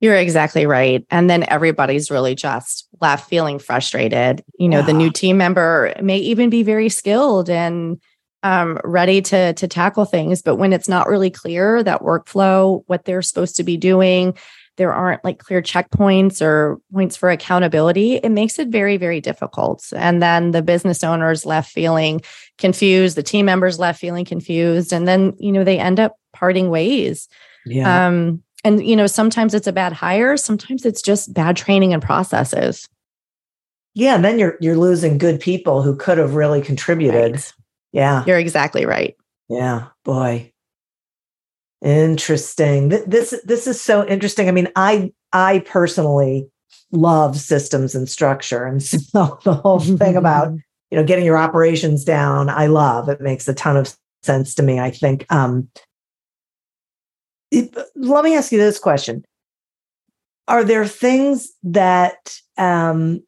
You're 0.00 0.16
exactly 0.16 0.66
right. 0.66 1.04
And 1.10 1.28
then 1.28 1.44
everybody's 1.48 2.10
really 2.10 2.34
just 2.34 2.86
left 3.00 3.28
feeling 3.28 3.58
frustrated. 3.58 4.44
You 4.58 4.68
know 4.68 4.80
yeah. 4.80 4.86
the 4.86 4.92
new 4.92 5.10
team 5.10 5.36
member 5.36 5.94
may 6.00 6.18
even 6.18 6.50
be 6.50 6.62
very 6.62 6.88
skilled 6.88 7.50
and 7.50 8.00
um, 8.42 8.78
ready 8.84 9.22
to 9.22 9.54
to 9.54 9.66
tackle 9.66 10.04
things 10.04 10.40
but 10.40 10.56
when 10.56 10.72
it's 10.72 10.88
not 10.88 11.08
really 11.08 11.30
clear 11.30 11.82
that 11.82 12.02
workflow 12.02 12.82
what 12.86 13.04
they're 13.04 13.22
supposed 13.22 13.56
to 13.56 13.64
be 13.64 13.76
doing 13.76 14.36
there 14.76 14.92
aren't 14.92 15.24
like 15.24 15.38
clear 15.38 15.62
checkpoints 15.62 16.40
or 16.40 16.78
points 16.92 17.16
for 17.16 17.30
accountability, 17.30 18.16
it 18.16 18.30
makes 18.30 18.58
it 18.58 18.68
very, 18.68 18.96
very 18.96 19.20
difficult. 19.20 19.84
And 19.94 20.22
then 20.22 20.50
the 20.50 20.62
business 20.62 21.02
owners 21.02 21.46
left 21.46 21.70
feeling 21.70 22.20
confused, 22.58 23.16
the 23.16 23.22
team 23.22 23.46
members 23.46 23.78
left 23.78 24.00
feeling 24.00 24.24
confused, 24.24 24.92
and 24.92 25.08
then, 25.08 25.34
you 25.38 25.52
know, 25.52 25.64
they 25.64 25.78
end 25.78 25.98
up 25.98 26.16
parting 26.32 26.70
ways. 26.70 27.28
Yeah. 27.64 28.06
Um, 28.06 28.42
and 28.64 28.84
you 28.84 28.96
know, 28.96 29.06
sometimes 29.06 29.54
it's 29.54 29.66
a 29.66 29.72
bad 29.72 29.92
hire, 29.92 30.36
sometimes 30.36 30.84
it's 30.84 31.02
just 31.02 31.32
bad 31.32 31.56
training 31.56 31.92
and 31.94 32.02
processes. 32.02 32.88
Yeah, 33.94 34.14
and 34.14 34.24
then 34.24 34.38
you're 34.38 34.58
you're 34.60 34.76
losing 34.76 35.18
good 35.18 35.40
people 35.40 35.82
who 35.82 35.96
could 35.96 36.18
have 36.18 36.34
really 36.34 36.60
contributed. 36.60 37.32
Right. 37.32 37.52
Yeah. 37.92 38.24
You're 38.26 38.38
exactly 38.38 38.84
right. 38.84 39.16
Yeah, 39.48 39.86
boy. 40.04 40.52
Interesting. 41.86 42.88
This 42.88 43.32
this 43.44 43.68
is 43.68 43.80
so 43.80 44.04
interesting. 44.08 44.48
I 44.48 44.50
mean, 44.50 44.66
I 44.74 45.12
I 45.32 45.60
personally 45.60 46.50
love 46.90 47.38
systems 47.38 47.94
and 47.94 48.08
structure, 48.08 48.64
and 48.64 48.82
so 48.82 49.38
the 49.44 49.54
whole 49.54 49.78
thing 49.78 50.16
about 50.16 50.52
you 50.90 50.98
know 50.98 51.04
getting 51.04 51.24
your 51.24 51.38
operations 51.38 52.02
down, 52.02 52.50
I 52.50 52.66
love. 52.66 53.08
It 53.08 53.20
makes 53.20 53.46
a 53.46 53.54
ton 53.54 53.76
of 53.76 53.94
sense 54.24 54.52
to 54.56 54.64
me. 54.64 54.80
I 54.80 54.90
think. 54.90 55.26
Um, 55.30 55.68
it, 57.52 57.72
let 57.94 58.24
me 58.24 58.34
ask 58.34 58.50
you 58.50 58.58
this 58.58 58.80
question: 58.80 59.24
Are 60.48 60.64
there 60.64 60.88
things 60.88 61.52
that 61.62 62.36
um, 62.58 63.22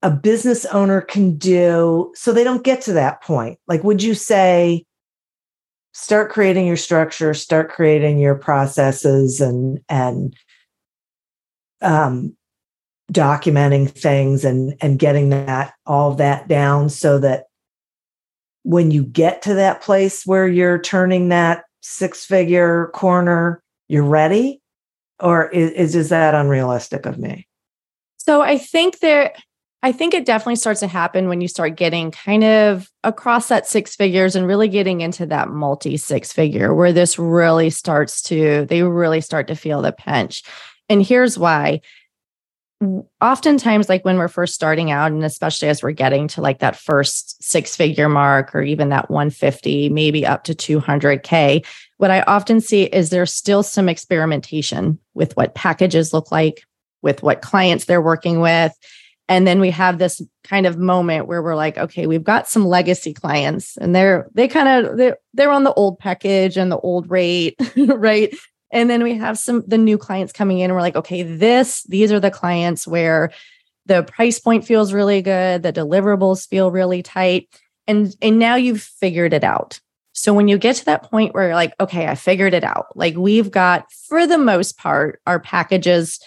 a 0.00 0.12
business 0.12 0.64
owner 0.66 1.00
can 1.00 1.38
do 1.38 2.12
so 2.14 2.32
they 2.32 2.44
don't 2.44 2.62
get 2.62 2.82
to 2.82 2.92
that 2.92 3.20
point? 3.20 3.58
Like, 3.66 3.82
would 3.82 4.00
you 4.00 4.14
say? 4.14 4.84
Start 5.92 6.30
creating 6.30 6.66
your 6.66 6.76
structure 6.76 7.34
start 7.34 7.70
creating 7.70 8.18
your 8.18 8.34
processes 8.34 9.40
and 9.40 9.80
and 9.88 10.36
um, 11.80 12.36
documenting 13.12 13.88
things 13.88 14.44
and 14.44 14.74
and 14.80 14.98
getting 14.98 15.30
that 15.30 15.72
all 15.86 16.14
that 16.14 16.48
down 16.48 16.88
so 16.88 17.18
that 17.18 17.44
when 18.64 18.90
you 18.90 19.02
get 19.02 19.42
to 19.42 19.54
that 19.54 19.80
place 19.80 20.26
where 20.26 20.46
you're 20.46 20.78
turning 20.78 21.28
that 21.28 21.64
six 21.80 22.24
figure 22.24 22.88
corner 22.88 23.62
you're 23.88 24.04
ready? 24.04 24.60
Or 25.20 25.48
is, 25.48 25.94
is 25.94 26.10
that 26.10 26.34
unrealistic 26.34 27.06
of 27.06 27.18
me? 27.18 27.46
So 28.18 28.42
i 28.42 28.58
think 28.58 28.98
there 28.98 29.32
I 29.82 29.92
think 29.92 30.12
it 30.12 30.26
definitely 30.26 30.56
starts 30.56 30.80
to 30.80 30.88
happen 30.88 31.28
when 31.28 31.40
you 31.40 31.46
start 31.46 31.76
getting 31.76 32.10
kind 32.10 32.42
of 32.42 32.90
across 33.04 33.48
that 33.48 33.66
six 33.66 33.94
figures 33.94 34.34
and 34.34 34.46
really 34.46 34.68
getting 34.68 35.02
into 35.02 35.24
that 35.26 35.50
multi 35.50 35.96
six 35.96 36.32
figure 36.32 36.74
where 36.74 36.92
this 36.92 37.18
really 37.18 37.70
starts 37.70 38.22
to, 38.22 38.66
they 38.66 38.82
really 38.82 39.20
start 39.20 39.46
to 39.48 39.54
feel 39.54 39.80
the 39.80 39.92
pinch. 39.92 40.42
And 40.88 41.04
here's 41.04 41.38
why. 41.38 41.80
Oftentimes, 43.20 43.88
like 43.88 44.04
when 44.04 44.18
we're 44.18 44.28
first 44.28 44.54
starting 44.54 44.90
out, 44.90 45.12
and 45.12 45.24
especially 45.24 45.68
as 45.68 45.82
we're 45.82 45.92
getting 45.92 46.28
to 46.28 46.40
like 46.40 46.58
that 46.58 46.76
first 46.76 47.42
six 47.42 47.76
figure 47.76 48.08
mark 48.08 48.54
or 48.54 48.62
even 48.62 48.88
that 48.88 49.10
150, 49.10 49.90
maybe 49.90 50.26
up 50.26 50.44
to 50.44 50.54
200K, 50.54 51.64
what 51.98 52.10
I 52.10 52.22
often 52.22 52.60
see 52.60 52.84
is 52.84 53.10
there's 53.10 53.32
still 53.32 53.62
some 53.62 53.88
experimentation 53.88 54.98
with 55.14 55.36
what 55.36 55.54
packages 55.54 56.12
look 56.12 56.32
like, 56.32 56.62
with 57.02 57.22
what 57.22 57.42
clients 57.42 57.84
they're 57.84 58.02
working 58.02 58.40
with 58.40 58.76
and 59.28 59.46
then 59.46 59.60
we 59.60 59.70
have 59.70 59.98
this 59.98 60.22
kind 60.42 60.66
of 60.66 60.78
moment 60.78 61.26
where 61.26 61.42
we're 61.42 61.54
like 61.54 61.76
okay 61.76 62.06
we've 62.06 62.24
got 62.24 62.48
some 62.48 62.66
legacy 62.66 63.12
clients 63.12 63.76
and 63.76 63.94
they're 63.94 64.28
they 64.34 64.48
kind 64.48 64.68
of 64.86 64.96
they're, 64.96 65.18
they're 65.34 65.50
on 65.50 65.64
the 65.64 65.74
old 65.74 65.98
package 65.98 66.56
and 66.56 66.72
the 66.72 66.78
old 66.78 67.10
rate 67.10 67.56
right? 67.76 68.34
And 68.70 68.90
then 68.90 69.02
we 69.02 69.14
have 69.14 69.38
some 69.38 69.62
the 69.66 69.78
new 69.78 69.96
clients 69.98 70.32
coming 70.32 70.58
in 70.58 70.64
and 70.64 70.74
we're 70.74 70.82
like 70.82 70.96
okay 70.96 71.22
this 71.22 71.82
these 71.84 72.12
are 72.12 72.20
the 72.20 72.30
clients 72.30 72.86
where 72.86 73.30
the 73.86 74.02
price 74.02 74.38
point 74.38 74.66
feels 74.66 74.92
really 74.92 75.22
good 75.22 75.62
the 75.62 75.72
deliverables 75.72 76.48
feel 76.48 76.70
really 76.70 77.02
tight 77.02 77.48
and 77.86 78.14
and 78.20 78.38
now 78.38 78.56
you've 78.56 78.82
figured 78.82 79.32
it 79.32 79.44
out. 79.44 79.80
So 80.12 80.34
when 80.34 80.48
you 80.48 80.58
get 80.58 80.74
to 80.76 80.84
that 80.86 81.04
point 81.04 81.32
where 81.32 81.46
you're 81.46 81.54
like 81.54 81.74
okay 81.80 82.06
i 82.06 82.14
figured 82.14 82.54
it 82.54 82.64
out. 82.64 82.96
Like 82.96 83.16
we've 83.16 83.50
got 83.50 83.90
for 83.92 84.26
the 84.26 84.38
most 84.38 84.78
part 84.78 85.20
our 85.26 85.38
packages 85.40 86.20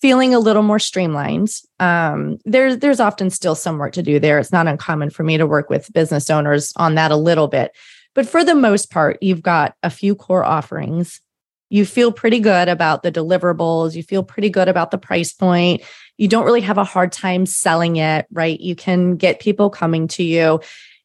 feeling 0.00 0.34
a 0.34 0.38
little 0.38 0.62
more 0.62 0.78
streamlined. 0.78 1.50
Um, 1.80 2.38
there's 2.44 2.78
there's 2.78 3.00
often 3.00 3.30
still 3.30 3.54
some 3.54 3.78
work 3.78 3.92
to 3.94 4.02
do 4.02 4.18
there. 4.18 4.38
It's 4.38 4.52
not 4.52 4.66
uncommon 4.66 5.10
for 5.10 5.24
me 5.24 5.36
to 5.36 5.46
work 5.46 5.70
with 5.70 5.92
business 5.92 6.30
owners 6.30 6.72
on 6.76 6.94
that 6.96 7.10
a 7.10 7.16
little 7.16 7.48
bit, 7.48 7.72
but 8.14 8.28
for 8.28 8.44
the 8.44 8.54
most 8.54 8.90
part, 8.90 9.22
you've 9.22 9.42
got 9.42 9.74
a 9.82 9.90
few 9.90 10.14
core 10.14 10.44
offerings. 10.44 11.20
You 11.68 11.84
feel 11.84 12.12
pretty 12.12 12.38
good 12.38 12.68
about 12.68 13.02
the 13.02 13.10
deliverables. 13.10 13.94
You 13.94 14.02
feel 14.02 14.22
pretty 14.22 14.50
good 14.50 14.68
about 14.68 14.90
the 14.90 14.98
price 14.98 15.32
point. 15.32 15.82
You 16.16 16.28
don't 16.28 16.44
really 16.44 16.60
have 16.60 16.78
a 16.78 16.84
hard 16.84 17.12
time 17.12 17.44
selling 17.44 17.96
it, 17.96 18.26
right? 18.30 18.58
You 18.58 18.76
can 18.76 19.16
get 19.16 19.40
people 19.40 19.68
coming 19.68 20.08
to 20.08 20.22
you. 20.22 20.60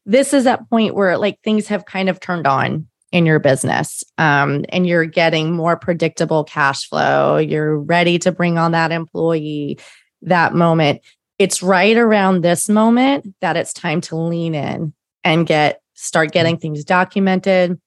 This 0.06 0.32
is 0.32 0.44
that 0.44 0.68
point 0.70 0.94
where 0.94 1.18
like 1.18 1.40
things 1.42 1.68
have 1.68 1.84
kind 1.84 2.08
of 2.08 2.20
turned 2.20 2.46
on 2.46 2.86
in 3.12 3.26
your 3.26 3.38
business 3.38 4.02
um, 4.18 4.64
and 4.70 4.86
you're 4.86 5.04
getting 5.04 5.52
more 5.52 5.76
predictable 5.76 6.44
cash 6.44 6.88
flow, 6.88 7.36
you're 7.36 7.78
ready 7.78 8.18
to 8.18 8.32
bring 8.32 8.58
on 8.58 8.72
that 8.72 8.90
employee, 8.90 9.78
that 10.22 10.54
moment. 10.54 11.00
It's 11.38 11.62
right 11.62 11.96
around 11.96 12.40
this 12.40 12.68
moment 12.68 13.34
that 13.40 13.56
it's 13.56 13.72
time 13.72 14.00
to 14.02 14.16
lean 14.16 14.54
in 14.54 14.94
and 15.24 15.46
get 15.46 15.80
start 15.94 16.32
getting 16.32 16.56
things 16.56 16.84
documented, 16.84 17.80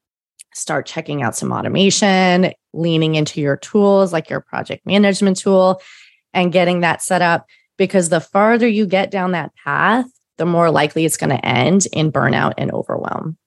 start 0.54 0.86
checking 0.86 1.24
out 1.24 1.36
some 1.36 1.52
automation, 1.52 2.54
leaning 2.74 3.16
into 3.16 3.42
your 3.42 3.58
tools 3.58 4.14
like 4.14 4.30
your 4.30 4.42
project 4.42 4.86
management 4.86 5.38
tool 5.38 5.82
and 6.34 6.54
getting 6.54 6.82
that 6.82 7.02
set 7.02 7.22
up 7.22 7.46
because 7.78 8.10
the 8.10 8.22
farther 8.22 8.68
you 8.68 8.86
get 8.86 9.10
down 9.10 9.32
that 9.32 9.52
path, 9.56 10.06
the 10.38 10.46
more 10.46 10.70
likely 10.70 11.04
it's 11.04 11.18
going 11.18 11.30
to 11.30 11.46
end 11.46 11.88
in 11.92 12.12
burnout 12.12 12.54
and 12.58 12.72
overwhelm. 12.72 13.38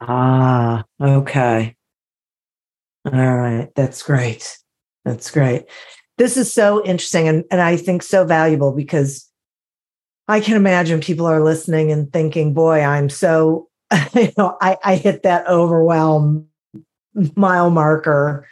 Ah, 0.00 0.84
okay. 1.00 1.76
All 3.04 3.12
right. 3.36 3.68
That's 3.74 4.02
great. 4.02 4.58
That's 5.04 5.30
great. 5.30 5.64
this 6.18 6.36
is 6.36 6.52
so 6.52 6.84
interesting 6.84 7.28
and, 7.28 7.44
and 7.50 7.60
I 7.60 7.76
think 7.76 8.02
so 8.02 8.24
valuable 8.24 8.72
because 8.72 9.28
I 10.28 10.40
can 10.40 10.56
imagine 10.56 11.00
people 11.00 11.26
are 11.26 11.42
listening 11.42 11.90
and 11.92 12.12
thinking, 12.12 12.54
boy, 12.54 12.82
I'm 12.82 13.08
so, 13.08 13.68
you 14.14 14.32
know, 14.36 14.56
I, 14.60 14.76
I 14.84 14.96
hit 14.96 15.22
that 15.22 15.48
overwhelm 15.48 16.48
mile 17.36 17.70
marker 17.70 18.46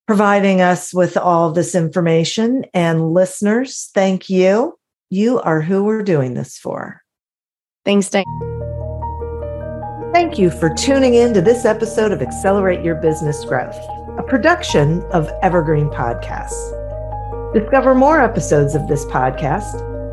providing 0.07 0.61
us 0.61 0.93
with 0.93 1.17
all 1.17 1.51
this 1.51 1.75
information. 1.75 2.65
And 2.75 3.13
listeners, 3.13 3.91
thank 3.95 4.29
you. 4.29 4.79
You 5.09 5.41
are 5.41 5.61
who 5.61 5.85
we're 5.85 6.03
doing 6.03 6.35
this 6.35 6.59
for. 6.59 7.03
Thanks, 7.85 8.11
Dan. 8.11 8.25
Thank 10.13 10.39
you 10.39 10.51
for 10.51 10.75
tuning 10.75 11.15
in 11.15 11.33
to 11.35 11.41
this 11.41 11.65
episode 11.65 12.13
of 12.13 12.21
Accelerate 12.21 12.85
Your 12.85 12.97
Business 12.97 13.45
Growth, 13.45 13.79
a 14.19 14.25
production 14.27 15.03
of 15.13 15.31
Evergreen 15.43 15.89
Podcasts. 15.89 16.77
Discover 17.55 17.95
more 17.95 18.21
episodes 18.21 18.75
of 18.75 18.89
this 18.89 19.05
podcast 19.07 19.81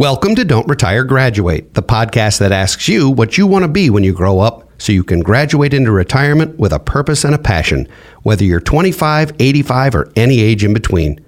Welcome 0.00 0.34
to 0.36 0.46
Don't 0.46 0.66
Retire 0.66 1.04
Graduate, 1.04 1.74
the 1.74 1.82
podcast 1.82 2.38
that 2.38 2.52
asks 2.52 2.88
you 2.88 3.10
what 3.10 3.36
you 3.36 3.46
want 3.46 3.64
to 3.64 3.68
be 3.68 3.90
when 3.90 4.02
you 4.02 4.14
grow 4.14 4.40
up 4.40 4.66
so 4.78 4.92
you 4.92 5.04
can 5.04 5.20
graduate 5.20 5.74
into 5.74 5.92
retirement 5.92 6.58
with 6.58 6.72
a 6.72 6.78
purpose 6.78 7.22
and 7.22 7.34
a 7.34 7.38
passion, 7.38 7.86
whether 8.22 8.42
you're 8.42 8.62
25, 8.62 9.34
85, 9.38 9.94
or 9.94 10.10
any 10.16 10.40
age 10.40 10.64
in 10.64 10.72
between. 10.72 11.22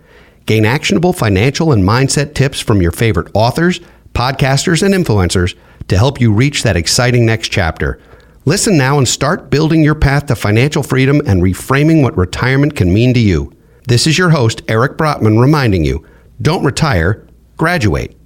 Gain 0.46 0.64
actionable 0.64 1.12
financial 1.12 1.70
and 1.70 1.84
mindset 1.84 2.32
tips 2.32 2.60
from 2.60 2.80
your 2.80 2.92
favorite 2.92 3.30
authors, 3.34 3.78
podcasters, 4.14 4.82
and 4.82 4.94
influencers 4.94 5.54
to 5.88 5.98
help 5.98 6.18
you 6.18 6.32
reach 6.32 6.62
that 6.62 6.74
exciting 6.74 7.26
next 7.26 7.48
chapter. 7.48 8.00
Listen 8.46 8.78
now 8.78 8.96
and 8.96 9.06
start 9.06 9.50
building 9.50 9.84
your 9.84 9.94
path 9.94 10.24
to 10.28 10.34
financial 10.34 10.82
freedom 10.82 11.20
and 11.26 11.42
reframing 11.42 12.02
what 12.02 12.16
retirement 12.16 12.74
can 12.74 12.90
mean 12.90 13.12
to 13.12 13.20
you. 13.20 13.52
This 13.88 14.06
is 14.06 14.16
your 14.16 14.30
host, 14.30 14.62
Eric 14.66 14.96
Brotman, 14.96 15.38
reminding 15.38 15.84
you 15.84 16.06
don't 16.40 16.64
retire, 16.64 17.28
graduate. 17.58 18.16